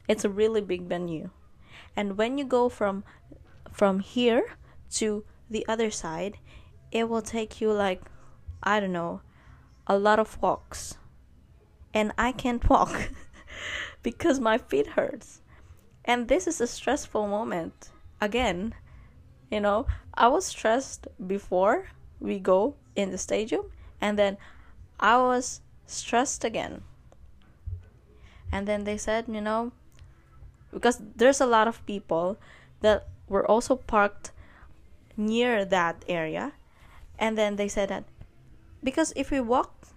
It's 0.07 0.25
a 0.25 0.29
really 0.29 0.61
big 0.61 0.83
venue. 0.83 1.29
And 1.95 2.17
when 2.17 2.37
you 2.37 2.45
go 2.45 2.69
from 2.69 3.03
from 3.71 3.99
here 3.99 4.57
to 4.91 5.23
the 5.49 5.65
other 5.67 5.89
side 5.89 6.37
it 6.91 7.09
will 7.09 7.21
take 7.21 7.59
you 7.59 7.71
like 7.71 8.01
i 8.61 8.79
don't 8.79 8.91
know 8.91 9.21
a 9.87 9.97
lot 9.97 10.19
of 10.19 10.41
walks 10.41 10.97
and 11.93 12.11
I 12.17 12.31
can't 12.31 12.67
walk 12.69 13.09
because 14.03 14.39
my 14.39 14.57
feet 14.57 14.87
hurts. 14.87 15.41
And 16.05 16.27
this 16.27 16.47
is 16.47 16.59
a 16.59 16.67
stressful 16.67 17.27
moment. 17.27 17.89
Again, 18.19 18.73
you 19.49 19.59
know, 19.59 19.85
I 20.13 20.27
was 20.27 20.45
stressed 20.45 21.07
before 21.25 21.87
we 22.19 22.39
go 22.39 22.75
in 22.95 23.11
the 23.11 23.17
stadium 23.17 23.65
and 24.01 24.17
then 24.17 24.37
I 24.99 25.17
was 25.17 25.61
stressed 25.85 26.43
again. 26.43 26.83
And 28.51 28.67
then 28.67 28.83
they 28.83 28.97
said, 28.97 29.25
you 29.27 29.41
know, 29.41 29.71
because 30.71 31.01
there's 31.15 31.41
a 31.41 31.45
lot 31.45 31.67
of 31.67 31.85
people 31.85 32.37
that 32.81 33.07
were 33.27 33.49
also 33.49 33.75
parked 33.75 34.31
near 35.17 35.65
that 35.65 36.03
area. 36.07 36.53
And 37.17 37.37
then 37.37 37.55
they 37.55 37.67
said 37.67 37.89
that 37.89 38.03
because 38.83 39.13
if 39.15 39.31
we 39.31 39.39
walk, 39.39 39.87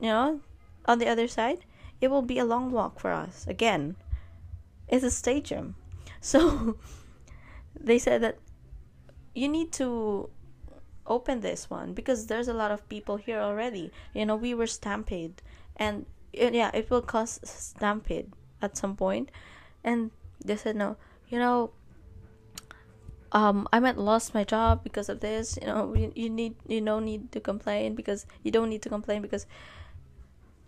you 0.00 0.08
know, 0.08 0.40
on 0.86 0.98
the 0.98 1.08
other 1.08 1.28
side, 1.28 1.64
it 2.00 2.10
will 2.10 2.22
be 2.22 2.38
a 2.38 2.44
long 2.44 2.70
walk 2.70 2.98
for 2.98 3.12
us. 3.12 3.46
Again, 3.46 3.96
it's 4.88 5.04
a 5.04 5.10
stadium. 5.10 5.76
So 6.22 6.76
they 7.74 7.98
said 7.98 8.20
that 8.20 8.36
you 9.34 9.48
need 9.48 9.72
to 9.72 10.28
open 11.06 11.40
this 11.40 11.70
one 11.70 11.94
because 11.94 12.26
there's 12.26 12.46
a 12.46 12.52
lot 12.52 12.70
of 12.70 12.86
people 12.90 13.16
here 13.16 13.40
already. 13.40 13.90
You 14.12 14.26
know, 14.26 14.36
we 14.36 14.52
were 14.52 14.66
stampede 14.66 15.40
and 15.76 16.04
yeah, 16.32 16.70
it 16.74 16.90
will 16.90 17.00
cause 17.00 17.40
stampede 17.42 18.32
at 18.60 18.76
some 18.76 18.96
point. 18.96 19.30
And 19.82 20.10
they 20.44 20.56
said 20.56 20.76
no, 20.76 20.96
you 21.30 21.38
know, 21.38 21.70
um, 23.32 23.68
I 23.72 23.80
might 23.80 23.96
lost 23.96 24.34
my 24.34 24.44
job 24.44 24.82
because 24.82 25.08
of 25.08 25.20
this. 25.20 25.58
You 25.60 25.68
know, 25.68 25.94
you, 25.94 26.12
you 26.14 26.30
need 26.30 26.56
you 26.66 26.80
don't 26.80 27.04
need 27.04 27.32
to 27.32 27.40
complain 27.40 27.94
because 27.94 28.26
you 28.42 28.50
don't 28.50 28.68
need 28.68 28.82
to 28.82 28.88
complain 28.88 29.22
because 29.22 29.46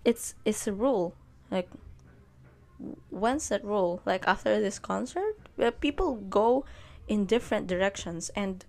it's 0.04 0.34
it's 0.44 0.66
a 0.66 0.72
rule. 0.72 1.14
Like 1.50 1.68
when's 3.10 3.48
that 3.48 3.64
rule 3.64 4.02
like 4.04 4.26
after 4.26 4.60
this 4.60 4.80
concert 4.80 5.36
where 5.54 5.70
people 5.70 6.16
go 6.16 6.64
in 7.08 7.26
different 7.26 7.66
directions. 7.66 8.30
And 8.34 8.64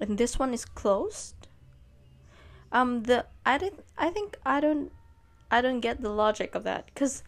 and 0.00 0.18
this 0.18 0.38
one 0.38 0.52
is 0.52 0.64
closed 0.64 1.48
um 2.72 3.04
the 3.04 3.24
i 3.44 3.56
didn't 3.56 3.84
i 3.96 4.10
think 4.10 4.36
i 4.44 4.60
don't 4.60 4.92
i 5.50 5.60
don't 5.60 5.80
get 5.80 6.02
the 6.02 6.10
logic 6.10 6.54
of 6.54 6.64
that. 6.64 6.86
Because 6.86 7.22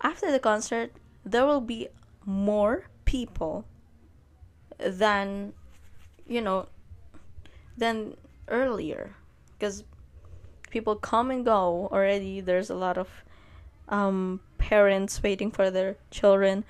after 0.00 0.30
the 0.30 0.38
concert 0.40 0.92
there 1.24 1.46
will 1.46 1.60
be 1.60 1.88
more 2.24 2.84
people 3.04 3.64
than 4.78 5.52
you 6.26 6.40
know 6.40 6.66
than 7.76 8.16
earlier. 8.48 9.14
Because 9.58 9.84
people 10.72 10.96
come 10.96 11.30
and 11.30 11.44
go 11.44 11.88
already. 11.92 12.40
There's 12.40 12.70
a 12.70 12.74
lot 12.74 12.96
of 12.96 13.08
um, 13.88 14.40
parents 14.58 15.22
waiting 15.22 15.52
for 15.52 15.70
their 15.70 15.96
children 16.10 16.64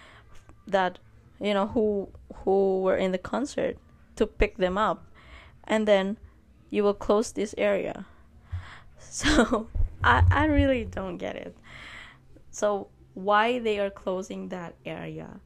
that 0.67 0.99
you 1.41 1.55
know 1.55 1.69
who 1.69 2.09
who 2.45 2.83
were 2.83 2.97
in 2.97 3.13
the 3.13 3.19
concert 3.19 3.79
to 4.17 4.27
pick 4.27 4.59
them 4.59 4.77
up, 4.77 5.07
and 5.65 5.89
then 5.89 6.19
you 6.69 6.83
will 6.83 6.95
close 6.95 7.33
this 7.33 7.55
area. 7.57 8.05
So 9.03 9.67
I 10.05 10.23
I 10.31 10.45
really 10.47 10.85
don't 10.85 11.19
get 11.19 11.37
it. 11.37 11.57
So 12.51 12.89
why 13.15 13.59
they 13.59 13.79
are 13.79 13.91
closing 13.91 14.49
that 14.49 14.75
area 14.87 15.41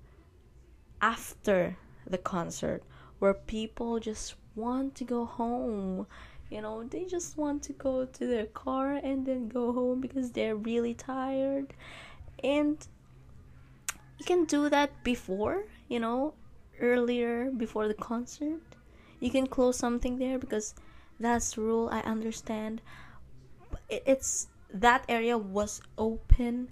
after 1.01 1.77
the 2.07 2.19
concert 2.19 2.83
where 3.19 3.35
people 3.35 3.99
just 3.99 4.37
want 4.55 4.95
to 4.95 5.05
go 5.05 5.25
home 5.25 6.07
you 6.51 6.63
know 6.63 6.85
they 6.85 7.05
just 7.05 7.37
want 7.37 7.63
to 7.65 7.73
go 7.73 8.05
to 8.05 8.27
their 8.27 8.47
car 8.47 8.95
and 8.95 9.27
then 9.27 9.49
go 9.49 9.73
home 9.73 10.01
because 10.01 10.31
they're 10.31 10.57
really 10.57 10.95
tired. 10.95 11.75
And 12.43 12.87
you 14.19 14.25
can 14.25 14.45
do 14.45 14.69
that 14.69 15.03
before 15.03 15.65
you 15.89 16.01
know 16.01 16.35
earlier 16.81 17.51
before 17.51 17.89
the 17.89 17.95
concert. 17.95 18.61
You 19.19 19.31
can 19.31 19.47
close 19.47 19.79
something 19.79 20.19
there 20.19 20.39
because 20.39 20.75
that's 21.19 21.57
rule 21.57 21.89
i 21.91 22.01
understand. 22.01 22.81
It's 23.89 24.49
that 24.73 25.05
area 25.09 25.39
was 25.39 25.81
open 25.97 26.69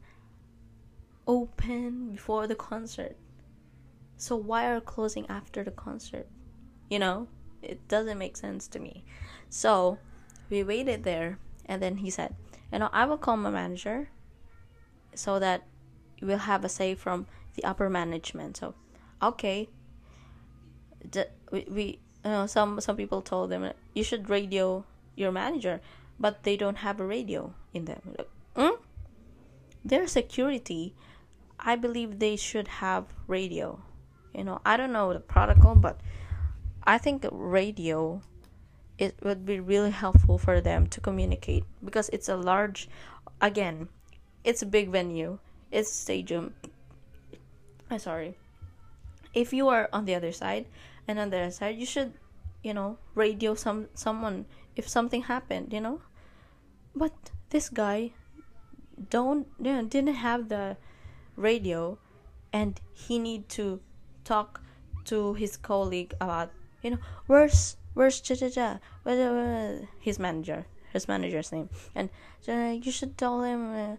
open 1.27 2.11
before 2.13 2.47
the 2.47 2.55
concert. 2.55 3.17
So 4.17 4.37
why 4.37 4.67
are 4.71 4.81
closing 4.81 5.27
after 5.29 5.65
the 5.65 5.71
concert? 5.71 6.29
You 6.91 6.99
know 7.01 7.29
it 7.63 7.89
doesn't 7.89 8.19
make 8.19 8.37
sense 8.37 8.69
to 8.69 8.79
me 8.79 9.05
so 9.55 9.99
we 10.51 10.65
waited 10.65 11.05
there, 11.05 11.39
and 11.65 11.81
then 11.81 11.99
he 11.99 12.11
said, 12.11 12.35
You 12.73 12.81
know, 12.81 12.91
I 12.93 13.07
will 13.07 13.17
call 13.17 13.37
my 13.37 13.51
manager 13.51 14.09
so 15.15 15.39
that 15.39 15.63
we'll 16.21 16.39
have 16.39 16.65
a 16.65 16.69
say 16.69 16.97
from 16.97 17.27
the 17.55 17.63
upper 17.63 17.89
management. 17.89 18.57
So, 18.57 18.75
okay. 19.23 19.69
We, 21.53 21.67
we 21.71 21.85
you 22.25 22.31
know 22.31 22.47
some 22.47 22.81
some 22.81 22.97
people 22.97 23.23
told 23.23 23.51
them 23.51 23.71
you 23.95 24.03
should 24.03 24.29
radio 24.29 24.85
your 25.15 25.31
manager 25.31 25.81
but 26.19 26.43
they 26.43 26.57
don't 26.57 26.79
have 26.79 26.99
a 26.99 27.07
radio 27.07 27.55
in 27.73 27.85
them. 27.85 28.17
Hmm? 28.57 28.81
Their 29.85 30.09
security, 30.09 30.95
I 31.61 31.77
believe 31.77 32.19
they 32.19 32.35
should 32.35 32.83
have 32.83 33.05
radio. 33.29 33.83
You 34.35 34.45
know, 34.45 34.61
I 34.65 34.77
don't 34.77 34.93
know 34.93 35.13
the 35.13 35.21
protocol, 35.21 35.77
but 35.77 36.01
I 36.83 36.99
think 36.99 37.27
radio 37.31 38.23
it 38.99 39.17
would 39.23 39.45
be 39.45 39.61
really 39.61 39.91
helpful 39.91 40.39
for 40.39 40.61
them 40.61 40.87
to 40.89 41.01
communicate 41.01 41.65
because 41.85 42.09
it's 42.11 42.29
a 42.29 42.37
large 42.37 42.89
again, 43.41 43.89
it's 44.45 44.63
a 44.63 44.67
big 44.67 44.91
venue. 44.91 45.39
It's 45.71 45.91
a 45.91 45.95
stadium. 45.95 46.55
I'm 47.91 47.99
sorry. 47.99 48.37
If 49.35 49.53
you 49.53 49.69
are 49.69 49.89
on 49.93 50.05
the 50.05 50.15
other 50.15 50.33
side 50.33 50.67
and 51.09 51.19
on 51.19 51.31
the 51.31 51.39
other 51.39 51.51
side, 51.51 51.77
you 51.77 51.87
should, 51.87 52.15
you 52.63 52.73
know, 52.73 52.99
radio 53.15 53.55
some 53.55 53.89
someone 53.95 54.47
if 54.77 54.89
something 54.89 55.23
happened, 55.23 55.73
you 55.73 55.81
know? 55.81 56.01
But 56.95 57.13
this 57.51 57.69
guy 57.69 58.13
don't 59.11 59.47
you 59.59 59.73
know, 59.73 59.83
didn't 59.83 60.15
have 60.15 60.49
the 60.49 60.77
radio 61.37 61.99
and 62.53 62.81
he 62.93 63.19
need 63.19 63.49
to 63.49 63.81
talk 64.23 64.63
to 65.05 65.35
his 65.35 65.57
colleague 65.57 66.15
about 66.21 66.51
you 66.83 66.91
know 66.91 66.99
where's 67.27 67.77
where's 67.95 68.21
cha 68.21 68.35
cha 68.35 68.49
cha? 68.49 68.79
His 70.01 70.19
manager 70.19 70.67
his 70.95 71.09
manager's 71.09 71.53
name. 71.53 71.69
And 71.95 72.09
you 72.49 72.91
should 72.91 73.19
tell 73.19 73.43
him 73.43 73.75
uh, 73.75 73.97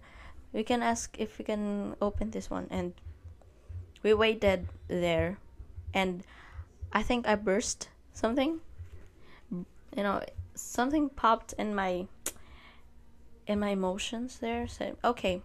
we 0.51 0.63
can 0.63 0.81
ask 0.81 1.13
if 1.19 1.38
we 1.38 1.45
can 1.45 1.95
open 2.01 2.31
this 2.31 2.49
one. 2.49 2.65
And 2.71 2.93
we 4.01 4.15
waited 4.15 4.67
there. 4.88 5.38
And 5.93 6.23
i 6.91 7.03
think 7.03 7.27
i 7.27 7.36
burst 7.36 7.89
something. 8.13 8.60
You 9.51 10.03
know 10.03 10.23
something 10.55 11.10
popped 11.10 11.53
in 11.60 11.75
my 11.75 12.08
in 13.45 13.60
my 13.60 13.69
emotions 13.69 14.39
there. 14.39 14.67
So 14.67 14.95
okay. 15.03 15.43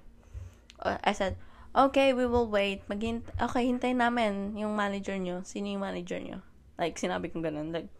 Uh, 0.80 0.96
i 1.04 1.12
said 1.12 1.36
okay 1.74 2.14
we 2.14 2.26
will 2.26 2.46
wait. 2.46 2.86
Maghint 2.88 3.22
okay 3.42 3.66
hintay 3.66 3.94
namin 3.94 4.56
yung 4.56 4.74
manager 4.78 5.18
nyo 5.18 5.42
sino 5.42 5.66
yung 5.66 5.82
manager 5.82 6.18
nyo 6.22 6.42
like 6.78 6.94
sinabi 6.98 7.30
kong 7.30 7.42
ganun. 7.42 7.74
Like 7.74 7.90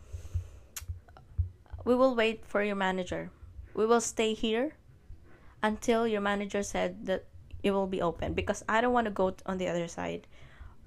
we 1.84 1.94
will 1.94 2.14
wait 2.14 2.44
for 2.44 2.62
your 2.62 2.76
manager 2.76 3.30
we 3.74 3.86
will 3.86 4.00
stay 4.00 4.34
here 4.34 4.76
until 5.62 6.06
your 6.06 6.20
manager 6.20 6.62
said 6.62 7.06
that 7.06 7.24
it 7.62 7.70
will 7.70 7.86
be 7.86 8.00
open 8.00 8.32
because 8.32 8.64
I 8.68 8.80
don't 8.80 8.92
want 8.92 9.04
to 9.06 9.14
go 9.14 9.34
on 9.46 9.58
the 9.58 9.68
other 9.68 9.88
side 9.88 10.26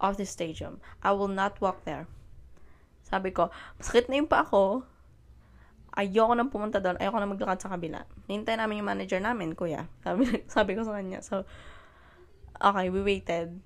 of 0.02 0.18
the 0.18 0.26
stadium. 0.26 0.82
I 1.02 1.12
will 1.14 1.30
not 1.30 1.62
walk 1.62 1.86
there. 1.86 2.08
Sabi 3.06 3.32
ko, 3.32 3.54
masakit 3.78 4.10
na 4.10 4.18
yung 4.18 4.28
pa 4.28 4.42
ako 4.42 4.84
ayoko 5.94 6.34
nang 6.34 6.50
pumunta 6.50 6.82
doon, 6.82 6.98
ayoko 6.98 7.18
na 7.22 7.30
maglakad 7.30 7.62
sa 7.62 7.70
kabila. 7.70 8.10
Hintay 8.26 8.58
namin 8.58 8.82
yung 8.82 8.90
manager 8.90 9.22
namin, 9.22 9.54
kuya. 9.54 9.86
Sabi, 10.02 10.26
sabi 10.54 10.72
ko 10.74 10.82
sa 10.82 10.98
kanya. 10.98 11.22
So, 11.22 11.46
okay, 12.58 12.90
we 12.90 13.06
waited. 13.06 13.62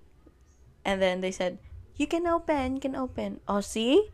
And 0.84 1.00
then 1.00 1.24
they 1.24 1.32
said, 1.32 1.60
you 1.96 2.08
can 2.08 2.28
open, 2.28 2.78
you 2.78 2.84
can 2.84 3.00
open. 3.00 3.40
Oh, 3.48 3.64
see? 3.64 4.12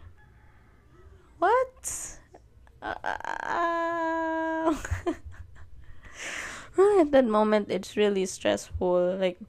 What? 1.41 2.21
Uh, 2.83 4.75
at 6.99 7.11
that 7.11 7.25
moment, 7.25 7.67
it's 7.69 7.95
really 7.95 8.25
stressful. 8.25 9.15
Like, 9.17 9.39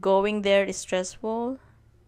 going 0.00 0.42
there 0.42 0.64
is 0.64 0.76
stressful. 0.78 1.58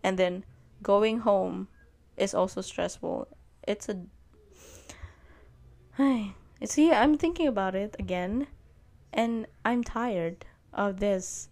And 0.02 0.18
then, 0.18 0.44
going 0.82 1.20
home 1.20 1.68
is 2.16 2.34
also 2.34 2.62
stressful. 2.62 3.28
It's 3.66 3.88
a 3.88 4.06
See, 6.64 6.92
I'm 6.92 7.18
thinking 7.18 7.46
about 7.46 7.74
it 7.74 7.96
again, 7.98 8.46
and 9.12 9.46
I'm 9.64 9.84
tired 9.84 10.46
of 10.72 11.00
this, 11.00 11.48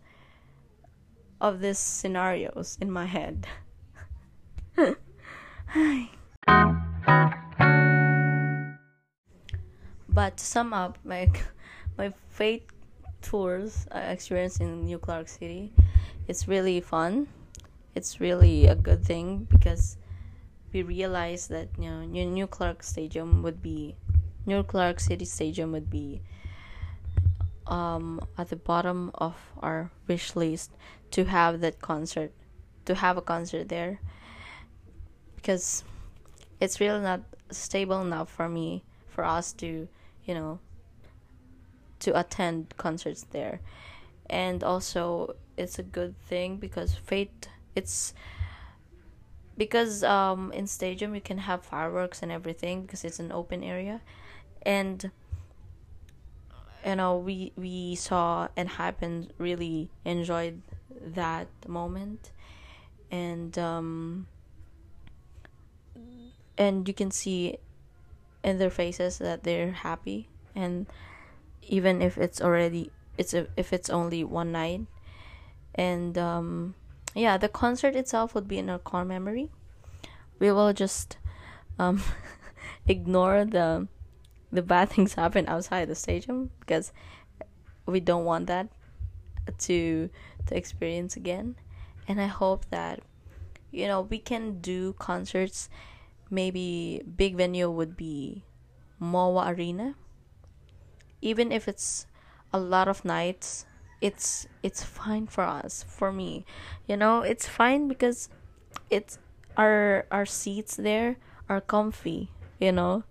of 1.40 1.60
these 1.60 1.78
scenarios 1.78 2.78
in 2.80 2.90
my 2.90 3.06
head. 3.06 3.46
but 10.14 10.36
to 10.38 10.44
sum 10.44 10.72
up, 10.72 10.98
my 11.04 11.30
my 11.98 12.12
fate 12.30 12.70
tours 13.20 13.86
I 13.90 14.12
experienced 14.12 14.60
in 14.60 14.84
New 14.84 14.98
Clark 14.98 15.28
City, 15.28 15.72
it's 16.28 16.46
really 16.48 16.80
fun. 16.80 17.28
It's 17.94 18.20
really 18.20 18.66
a 18.66 18.74
good 18.74 19.04
thing 19.04 19.46
because 19.50 19.96
we 20.72 20.82
realized 20.82 21.50
that 21.50 21.68
you 21.78 21.90
know 21.90 22.04
New 22.04 22.46
Clark 22.46 22.82
Stadium 22.82 23.42
would 23.42 23.62
be 23.62 23.96
New 24.46 24.62
Clark 24.62 25.00
City 25.00 25.24
Stadium 25.24 25.72
would 25.72 25.90
be 25.90 26.20
um, 27.66 28.20
at 28.36 28.50
the 28.50 28.56
bottom 28.56 29.10
of 29.14 29.34
our 29.58 29.90
wish 30.06 30.36
list 30.36 30.70
to 31.12 31.24
have 31.24 31.60
that 31.60 31.80
concert, 31.80 32.32
to 32.84 32.94
have 32.94 33.16
a 33.16 33.22
concert 33.22 33.68
there, 33.68 34.00
because 35.36 35.84
it's 36.60 36.80
really 36.80 37.00
not 37.00 37.22
stable 37.50 38.02
enough 38.02 38.30
for 38.30 38.48
me 38.48 38.84
for 39.08 39.24
us 39.24 39.52
to, 39.54 39.88
you 40.24 40.34
know, 40.34 40.58
to 42.00 42.18
attend 42.18 42.74
concerts 42.76 43.26
there, 43.30 43.60
and 44.28 44.62
also 44.64 45.36
it's 45.56 45.78
a 45.78 45.82
good 45.82 46.14
thing 46.26 46.56
because 46.56 46.94
fate 46.94 47.48
it's 47.74 48.12
because 49.56 50.02
um 50.02 50.52
in 50.52 50.66
stadium 50.66 51.14
you 51.14 51.20
can 51.20 51.38
have 51.38 51.64
fireworks 51.64 52.22
and 52.22 52.32
everything 52.32 52.82
because 52.82 53.04
it's 53.04 53.18
an 53.18 53.30
open 53.32 53.62
area. 53.62 54.00
And 54.62 55.10
you 56.84 56.96
know 56.96 57.16
we 57.16 57.52
we 57.56 57.94
saw 57.94 58.48
ENHYPEN 58.56 59.30
really 59.38 59.90
enjoyed 60.04 60.60
that 61.00 61.48
moment. 61.66 62.32
And 63.10 63.56
um 63.58 64.26
and 66.58 66.86
you 66.86 66.94
can 66.94 67.10
see 67.10 67.58
in 68.44 68.58
their 68.58 68.70
faces 68.70 69.18
that 69.18 69.42
they're 69.42 69.72
happy. 69.72 70.28
And 70.54 70.86
even 71.62 72.02
if 72.02 72.18
it's 72.18 72.40
already 72.40 72.92
it's 73.16 73.32
a, 73.32 73.46
if 73.56 73.72
it's 73.72 73.90
only 73.90 74.22
one 74.22 74.52
night. 74.52 74.82
And 75.74 76.16
um 76.18 76.74
yeah 77.14 77.36
the 77.36 77.48
concert 77.48 77.96
itself 77.96 78.34
would 78.34 78.46
be 78.46 78.58
in 78.58 78.70
our 78.70 78.78
core 78.78 79.04
memory. 79.04 79.50
We 80.38 80.52
will 80.52 80.72
just 80.72 81.16
um 81.78 82.02
ignore 82.86 83.44
the 83.44 83.88
the 84.52 84.62
bad 84.62 84.90
things 84.90 85.14
happen 85.14 85.48
outside 85.48 85.88
the 85.88 85.94
stadium 85.94 86.50
because 86.60 86.92
we 87.86 87.98
don't 87.98 88.24
want 88.24 88.46
that 88.46 88.68
to 89.58 90.10
to 90.46 90.56
experience 90.56 91.16
again. 91.16 91.56
And 92.06 92.20
i 92.20 92.26
hope 92.26 92.66
that 92.68 93.00
you 93.70 93.86
know 93.86 94.02
we 94.02 94.18
can 94.18 94.60
do 94.60 94.92
concerts 94.98 95.70
maybe 96.34 97.02
big 97.16 97.36
venue 97.36 97.70
would 97.70 97.96
be 97.96 98.44
moa 98.98 99.48
arena. 99.48 99.94
Even 101.22 101.52
if 101.52 101.68
it's 101.68 102.06
a 102.52 102.58
lot 102.58 102.88
of 102.88 103.04
nights 103.04 103.66
it's 104.00 104.46
it's 104.62 104.82
fine 104.82 105.26
for 105.26 105.44
us 105.44 105.84
for 105.88 106.12
me. 106.12 106.44
You 106.86 106.96
know 106.96 107.22
it's 107.22 107.48
fine 107.48 107.88
because 107.88 108.28
it's 108.90 109.18
our 109.56 110.06
our 110.10 110.26
seats 110.26 110.76
there 110.76 111.16
are 111.48 111.60
comfy 111.60 112.30
you 112.58 112.72
know 112.72 113.04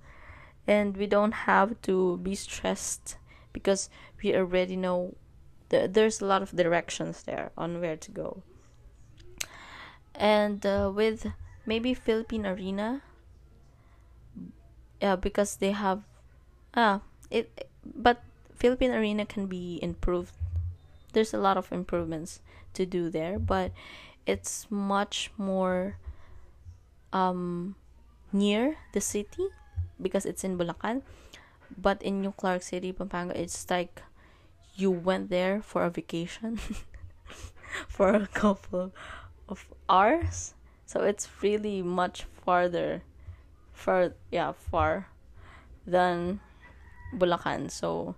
and 0.67 0.97
we 0.97 1.07
don't 1.07 1.49
have 1.49 1.81
to 1.81 2.17
be 2.17 2.35
stressed 2.35 3.17
because 3.53 3.89
we 4.21 4.35
already 4.35 4.75
know 4.75 5.15
th- 5.69 5.91
there's 5.91 6.21
a 6.21 6.25
lot 6.25 6.41
of 6.41 6.55
directions 6.55 7.23
there 7.23 7.51
on 7.57 7.81
where 7.81 7.97
to 7.97 8.11
go. 8.11 8.43
And 10.15 10.65
uh, 10.65 10.91
with 10.93 11.27
maybe 11.65 11.93
philippine 11.93 12.45
arena 12.45 13.01
yeah 15.03 15.19
because 15.19 15.59
they 15.59 15.75
have 15.75 16.07
ah 16.73 17.03
it 17.27 17.67
but 17.83 18.23
philippine 18.55 18.95
arena 18.95 19.27
can 19.27 19.45
be 19.45 19.77
improved 19.83 20.31
there's 21.11 21.35
a 21.35 21.37
lot 21.37 21.59
of 21.59 21.67
improvements 21.75 22.39
to 22.71 22.87
do 22.87 23.11
there 23.11 23.37
but 23.37 23.75
it's 24.25 24.65
much 24.71 25.29
more 25.35 25.99
um 27.11 27.75
near 28.31 28.77
the 28.93 29.01
city 29.01 29.51
because 30.01 30.25
it's 30.25 30.43
in 30.43 30.57
Bulacan. 30.57 31.01
But 31.77 32.01
in 32.01 32.21
New 32.21 32.33
Clark 32.33 32.61
City, 32.61 32.91
Pampanga, 32.91 33.39
it's 33.39 33.69
like 33.69 34.01
you 34.75 34.91
went 34.91 35.29
there 35.29 35.61
for 35.61 35.85
a 35.85 35.89
vacation 35.89 36.59
for 37.87 38.13
a 38.13 38.27
couple 38.27 38.91
of 39.47 39.65
hours. 39.89 40.53
So 40.85 41.01
it's 41.01 41.29
really 41.41 41.81
much 41.81 42.25
farther, 42.45 43.01
far 43.83 44.13
yeah, 44.31 44.51
far 44.53 45.07
than 45.85 46.39
Bulacan. 47.13 47.69
So 47.69 48.15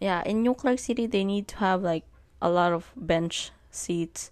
yeah, 0.00 0.22
in 0.24 0.42
New 0.42 0.54
Clark 0.54 0.78
City, 0.78 1.06
they 1.06 1.24
need 1.24 1.48
to 1.48 1.56
have 1.56 1.82
like 1.82 2.04
a 2.42 2.50
lot 2.50 2.72
of 2.72 2.92
bench 2.96 3.50
seats, 3.70 4.30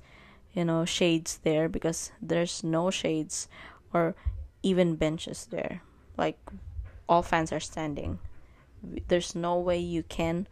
you 0.53 0.65
know, 0.65 0.85
shades 0.85 1.41
there 1.43 1.69
because 1.69 2.13
there's 2.21 2.63
no 2.63 2.91
shades 2.91 3.49
or 3.93 4.15
even 4.63 4.95
benches 4.97 5.47
there 5.51 5.83
like 6.17 6.39
all 7.09 7.23
fans 7.23 7.51
are 7.53 7.59
standing 7.59 8.19
there's 9.09 9.35
no 9.35 9.59
way 9.59 9.79
you 9.79 10.03
can 10.03 10.47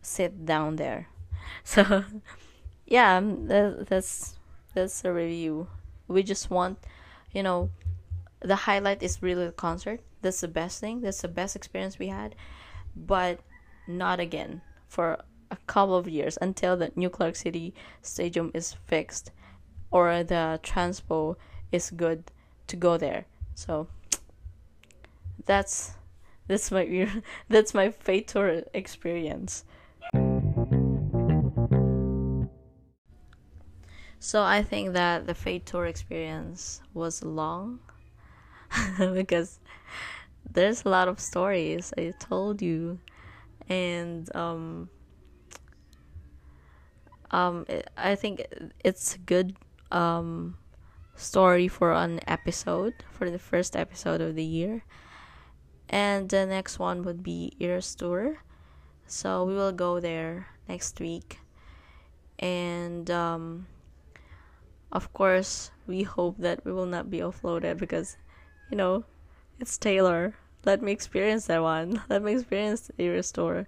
sit 0.00 0.44
down 0.46 0.76
there. 0.76 1.08
So 1.64 2.04
yeah, 2.86 3.16
um, 3.18 3.46
that, 3.48 3.86
that's 3.88 4.38
that's 4.74 5.04
a 5.04 5.12
review. 5.12 5.66
We 6.08 6.22
just 6.22 6.50
want, 6.50 6.78
you 7.32 7.42
know, 7.42 7.70
the 8.44 8.56
highlight 8.56 9.02
is 9.02 9.22
really 9.22 9.46
the 9.46 9.52
concert. 9.52 10.00
That's 10.20 10.40
the 10.40 10.48
best 10.48 10.80
thing. 10.80 11.00
That's 11.00 11.22
the 11.22 11.28
best 11.28 11.56
experience 11.56 11.98
we 11.98 12.08
had, 12.08 12.34
but 12.94 13.40
not 13.86 14.20
again 14.20 14.62
for 14.88 15.18
a 15.50 15.56
couple 15.66 15.96
of 15.96 16.08
years 16.08 16.38
until 16.40 16.76
the 16.76 16.92
New 16.96 17.10
Clark 17.10 17.36
City 17.36 17.74
Stadium 18.00 18.50
is 18.54 18.74
fixed 18.86 19.30
or 19.90 20.24
the 20.24 20.58
transpo 20.62 21.36
is 21.70 21.90
good 21.90 22.30
to 22.66 22.76
go 22.76 22.96
there. 22.96 23.26
So 23.54 23.88
that's 25.44 25.94
that's 26.46 26.70
my 26.70 27.08
that's 27.48 27.74
my 27.74 27.90
Fate 27.90 28.28
tour 28.28 28.62
experience. 28.72 29.64
So 34.18 34.42
I 34.42 34.62
think 34.62 34.92
that 34.92 35.26
the 35.26 35.34
Fate 35.34 35.66
tour 35.66 35.86
experience 35.86 36.80
was 36.94 37.22
long 37.24 37.80
because 39.14 39.58
there's 40.50 40.84
a 40.84 40.88
lot 40.88 41.08
of 41.08 41.20
stories 41.20 41.92
I 41.96 42.12
told 42.18 42.62
you 42.62 42.98
and 43.68 44.34
um 44.36 44.88
um 47.30 47.66
I 47.96 48.14
think 48.14 48.46
it's 48.84 49.14
a 49.16 49.18
good 49.18 49.56
um 49.90 50.56
story 51.14 51.68
for 51.68 51.92
an 51.92 52.20
episode 52.26 52.94
for 53.10 53.30
the 53.30 53.38
first 53.38 53.76
episode 53.76 54.20
of 54.20 54.34
the 54.34 54.44
year 54.44 54.84
and 55.88 56.28
the 56.30 56.46
next 56.46 56.78
one 56.78 57.02
would 57.02 57.22
be 57.22 57.52
Eras 57.60 57.94
Tour. 57.94 58.38
So 59.06 59.44
we 59.44 59.54
will 59.54 59.72
go 59.72 60.00
there 60.00 60.48
next 60.68 60.98
week. 61.00 61.38
And 62.38 63.10
um, 63.10 63.66
of 64.90 65.12
course, 65.12 65.70
we 65.86 66.02
hope 66.02 66.38
that 66.38 66.64
we 66.64 66.72
will 66.72 66.86
not 66.86 67.10
be 67.10 67.18
offloaded 67.18 67.78
because, 67.78 68.16
you 68.72 68.78
know, 68.78 69.04
it's 69.60 69.76
Taylor. 69.76 70.34
Let 70.64 70.80
me 70.80 70.92
experience 70.92 71.44
that 71.46 71.62
one. 71.62 72.02
Let 72.08 72.22
me 72.22 72.32
experience 72.32 72.80
the 72.88 73.02
Eras 73.02 73.30
Tour. 73.30 73.66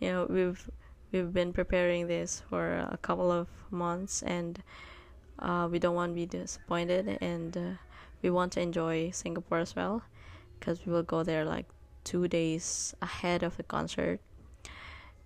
You 0.00 0.10
know, 0.10 0.26
we've 0.28 0.70
we've 1.12 1.34
been 1.34 1.52
preparing 1.52 2.06
this 2.06 2.42
for 2.48 2.88
a 2.90 2.96
couple 3.02 3.30
of 3.30 3.46
months 3.70 4.22
and 4.22 4.62
uh, 5.38 5.68
we 5.70 5.78
don't 5.78 5.94
want 5.94 6.12
to 6.12 6.14
be 6.14 6.24
disappointed 6.24 7.18
and 7.20 7.56
uh, 7.56 7.70
we 8.22 8.30
want 8.30 8.52
to 8.52 8.60
enjoy 8.62 9.10
Singapore 9.10 9.58
as 9.58 9.76
well 9.76 10.02
because 10.58 10.86
we 10.86 10.92
will 10.92 11.02
go 11.02 11.22
there 11.22 11.44
like 11.44 11.66
two 12.02 12.26
days 12.26 12.94
ahead 13.02 13.42
of 13.42 13.58
the 13.58 13.62
concert 13.62 14.18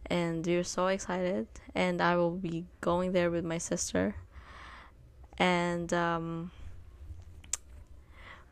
and 0.07 0.45
we're 0.45 0.65
so 0.65 0.87
excited 0.87 1.47
and 1.75 2.01
i 2.01 2.15
will 2.15 2.31
be 2.31 2.65
going 2.81 3.13
there 3.13 3.31
with 3.31 3.45
my 3.45 3.59
sister 3.59 4.15
and 5.39 5.93
um, 5.93 6.51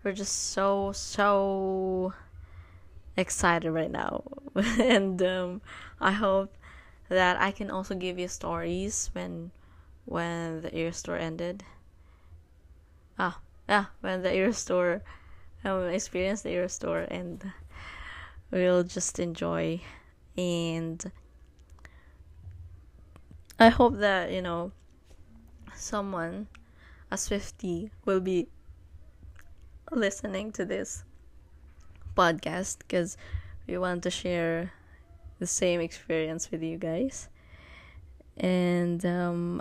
we're 0.05 0.13
just 0.13 0.53
so 0.53 0.93
so 0.93 2.13
excited 3.17 3.71
right 3.71 3.91
now. 3.91 4.23
And 4.79 5.21
um, 5.23 5.63
i 6.01 6.13
hope 6.13 6.55
that 7.09 7.41
i 7.41 7.51
can 7.51 7.71
also 7.71 7.95
give 7.95 8.19
you 8.19 8.29
stories 8.29 9.11
when 9.13 9.51
when 10.05 10.61
the 10.61 10.77
Eras 10.77 11.03
Tour 11.03 11.17
ended. 11.17 11.65
Ah 13.19 13.41
yeah 13.69 13.87
when 14.01 14.23
the 14.23 14.33
Eras 14.33 14.65
Tour 14.65 15.03
um, 15.65 15.89
experience 15.89 16.43
the 16.43 16.51
Eras 16.51 16.79
Tour 16.79 17.07
and 17.11 17.53
we'll 18.51 18.85
just 18.85 19.19
enjoy. 19.19 19.81
And 20.37 21.11
I 23.59 23.69
hope 23.71 23.99
that 23.99 24.31
you 24.31 24.43
know 24.43 24.73
someone 25.75 26.49
a 27.11 27.17
Swiftie 27.17 27.91
will 28.05 28.21
be 28.21 28.49
listening 29.91 30.53
to 30.53 30.65
this 30.65 31.05
podcast 32.17 32.79
because 32.79 33.17
we 33.67 33.77
want 33.79 34.03
to 34.03 34.11
share 34.11 34.73
the 35.39 35.47
same 35.47 35.81
experience 35.81 36.51
with 36.51 36.63
you 36.63 36.79
guys 36.79 37.29
and 38.37 39.05
um 39.05 39.61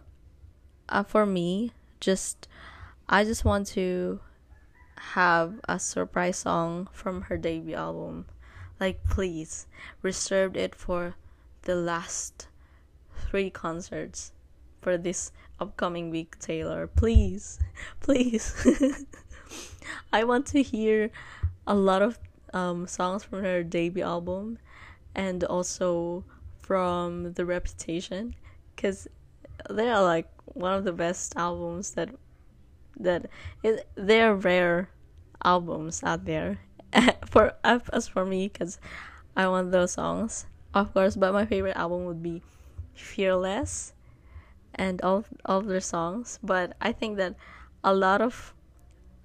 uh, 0.89 1.03
for 1.03 1.25
me 1.25 1.71
just 1.99 2.47
I 3.07 3.23
just 3.23 3.43
want 3.43 3.67
to 3.67 4.19
have 5.13 5.59
a 5.67 5.77
surprise 5.79 6.37
song 6.37 6.87
from 6.91 7.23
her 7.23 7.37
debut 7.37 7.75
album. 7.75 8.25
Like, 8.79 9.03
please, 9.09 9.67
reserved 10.01 10.57
it 10.57 10.73
for 10.73 11.15
the 11.63 11.75
last 11.75 12.47
three 13.29 13.49
concerts 13.49 14.31
for 14.81 14.97
this 14.97 15.31
upcoming 15.59 16.09
week, 16.09 16.39
Taylor. 16.39 16.87
Please, 16.87 17.59
please. 17.99 18.65
I 20.13 20.23
want 20.23 20.45
to 20.47 20.61
hear 20.61 21.11
a 21.65 21.75
lot 21.75 22.01
of 22.01 22.19
um, 22.53 22.87
songs 22.87 23.23
from 23.23 23.43
her 23.43 23.63
debut 23.63 24.03
album 24.03 24.59
and 25.15 25.43
also 25.43 26.23
from 26.61 27.33
The 27.33 27.45
Reputation 27.45 28.35
because 28.75 29.07
they 29.69 29.89
are 29.89 30.03
like 30.03 30.27
one 30.45 30.73
of 30.73 30.83
the 30.83 30.93
best 30.93 31.35
albums 31.35 31.91
that 31.91 32.09
that 32.99 33.25
it, 33.63 33.87
they're 33.95 34.35
rare 34.35 34.89
albums 35.43 36.03
out 36.03 36.25
there. 36.25 36.59
For 37.25 37.53
as 37.63 38.07
for 38.07 38.23
me 38.23 38.49
because 38.49 38.77
I 39.35 39.47
want 39.47 39.71
those 39.71 39.93
songs. 39.93 40.45
Of 40.73 40.93
course 40.93 41.15
but 41.15 41.33
my 41.33 41.45
favorite 41.45 41.75
album 41.75 42.05
would 42.05 42.21
be 42.21 42.41
Fearless 42.93 43.93
and 44.75 45.01
all 45.01 45.25
all 45.45 45.59
of 45.59 45.65
their 45.65 45.81
songs 45.81 46.37
but 46.43 46.77
I 46.79 46.91
think 46.91 47.17
that 47.17 47.35
a 47.83 47.93
lot 47.93 48.21
of 48.21 48.53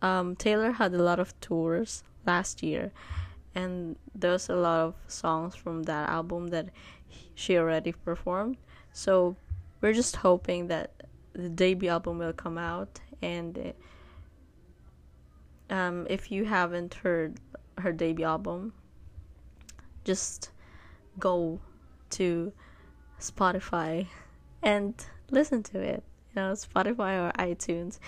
um, 0.03 0.37
Taylor 0.37 0.73
had 0.73 0.95
a 0.95 1.03
lot 1.03 1.19
of 1.19 1.39
tours 1.41 2.03
last 2.27 2.63
year 2.63 2.93
and 3.55 3.97
there's 4.15 4.49
a 4.49 4.55
lot 4.55 4.81
of 4.81 4.95
songs 5.07 5.55
from 5.55 5.85
that 5.85 6.09
album 6.09 6.49
that 6.49 6.69
she 7.35 7.57
already 7.57 7.93
performed 7.93 8.57
so 8.93 9.37
we're 9.81 9.93
just 9.93 10.17
hoping 10.17 10.67
that 10.69 10.93
the 11.33 11.49
debut 11.49 11.89
album 11.89 12.19
will 12.19 12.33
come 12.33 12.59
out 12.59 13.01
and 13.23 13.75
um, 15.71 16.07
if 16.09 16.31
you 16.31 16.45
haven't 16.45 16.95
heard 16.95 17.41
her 17.79 17.93
debut 17.93 18.25
album, 18.25 18.73
just 20.05 20.51
go 21.19 21.61
to 22.11 22.53
Spotify 23.21 24.07
and 24.63 24.95
listen 25.31 25.63
to 25.65 25.81
it. 25.81 26.03
You 26.35 26.43
know, 26.43 26.53
Spotify 26.53 27.29
or 27.29 27.33
iTunes 27.39 27.99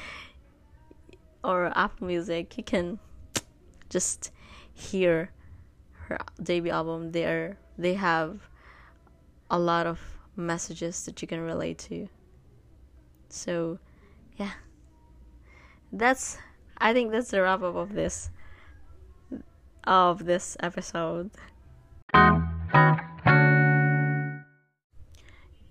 or 1.42 1.72
Apple 1.76 2.06
Music, 2.06 2.56
you 2.56 2.64
can 2.64 2.98
just 3.88 4.30
hear 4.72 5.30
her 6.06 6.18
debut 6.42 6.72
album. 6.72 7.12
There, 7.12 7.58
they 7.76 7.94
have 7.94 8.40
a 9.50 9.58
lot 9.58 9.86
of 9.86 10.00
messages 10.36 11.04
that 11.04 11.20
you 11.20 11.28
can 11.28 11.40
relate 11.40 11.78
to. 11.78 12.08
So, 13.28 13.78
yeah 14.36 14.52
that's 15.92 16.38
I 16.78 16.92
think 16.92 17.10
that's 17.12 17.30
the 17.30 17.42
wrap 17.42 17.62
up 17.62 17.74
of 17.74 17.94
this 17.94 18.30
of 19.84 20.24
this 20.24 20.56
episode. 20.60 21.30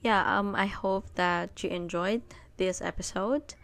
Yeah, 0.02 0.40
um 0.40 0.56
I 0.56 0.68
hope 0.68 1.16
that 1.16 1.64
you 1.64 1.70
enjoyed 1.70 2.22
this 2.58 2.82
episode. 2.82 3.56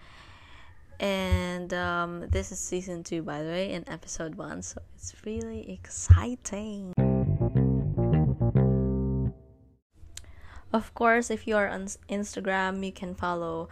And 0.99 1.73
um 1.73 2.27
this 2.29 2.51
is 2.51 2.59
season 2.59 3.03
2 3.03 3.21
by 3.23 3.43
the 3.43 3.49
way 3.49 3.71
in 3.71 3.87
episode 3.89 4.35
1, 4.35 4.61
so 4.61 4.81
it's 4.95 5.13
really 5.25 5.71
exciting. 5.71 6.93
Of 10.73 10.93
course, 10.93 11.29
if 11.29 11.47
you 11.47 11.55
are 11.55 11.69
on 11.69 11.85
Instagram, 12.09 12.85
you 12.85 12.91
can 12.91 13.15
follow 13.15 13.69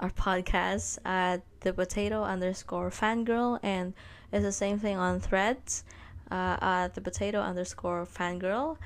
our 0.00 0.10
podcast 0.10 0.98
at 1.04 1.42
the 1.60 1.72
potato 1.72 2.24
underscore 2.24 2.90
fangirl 2.90 3.58
and 3.62 3.94
it's 4.32 4.44
the 4.44 4.52
same 4.52 4.78
thing 4.78 4.96
on 4.96 5.20
threads 5.20 5.84
uh, 6.30 6.56
at 6.60 6.94
the 6.94 7.00
potato 7.00 7.40
underscore 7.40 8.04
fangirl 8.04 8.76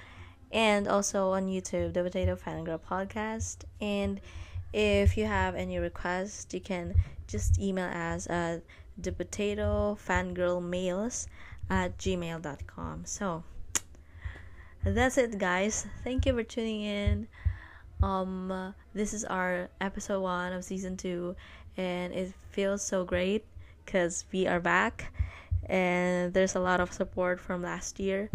and 0.53 0.87
also 0.87 1.31
on 1.31 1.47
youtube 1.47 1.93
the 1.95 2.03
potato 2.03 2.37
fangirl 2.37 2.79
podcast 2.79 3.65
and 3.81 4.21
if 4.73 5.17
you 5.17 5.25
have 5.25 5.55
any 5.55 5.79
requests 5.79 6.53
you 6.53 6.61
can 6.61 6.95
just 7.29 7.61
email 7.61 7.87
us 7.87 8.27
at 8.29 8.63
the 8.97 9.13
potato 9.13 9.97
fangirl 10.05 10.61
mails 10.63 11.29
at 11.71 11.97
gmail.com 11.99 13.05
so 13.05 13.45
that's 14.85 15.19
it 15.19 15.39
guys 15.39 15.87
thank 16.03 16.27
you 16.27 16.33
for 16.33 16.43
tuning 16.43 16.81
in 16.81 17.29
um, 18.03 18.75
this 18.95 19.13
is 19.13 19.25
our 19.25 19.69
episode 19.81 20.21
one 20.21 20.53
of 20.53 20.63
season 20.65 20.97
two, 20.97 21.35
and 21.77 22.13
it 22.13 22.33
feels 22.51 22.83
so 22.83 23.05
great 23.05 23.45
because 23.85 24.25
we 24.33 24.47
are 24.47 24.61
back, 24.61 25.13
and 25.67 26.33
there's 26.33 26.55
a 26.55 26.61
lot 26.61 26.81
of 26.81 26.93
support 26.93 27.41
from 27.41 27.63
last 27.63 27.99
year. 27.99 28.31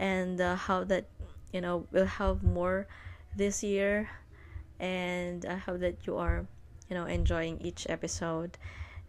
and 0.00 0.40
uh, 0.40 0.54
how 0.54 0.84
that 0.84 1.06
you 1.52 1.60
know 1.60 1.86
we'll 1.90 2.06
have 2.06 2.42
more 2.42 2.86
this 3.34 3.64
year 3.64 4.08
and 4.78 5.44
i 5.46 5.56
hope 5.56 5.80
that 5.80 6.06
you 6.06 6.14
are 6.16 6.46
you 6.88 6.96
know 6.96 7.04
enjoying 7.04 7.60
each 7.60 7.86
episode. 7.88 8.58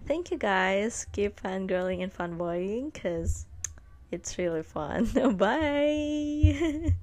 Thank 0.06 0.32
you 0.32 0.38
guys. 0.38 1.06
Keep 1.12 1.42
fangirling 1.42 2.02
and 2.04 2.14
fanboying 2.14 2.94
because 2.94 3.46
it's 4.12 4.38
really 4.38 4.64
fun. 4.64 5.06
Bye 5.38 6.94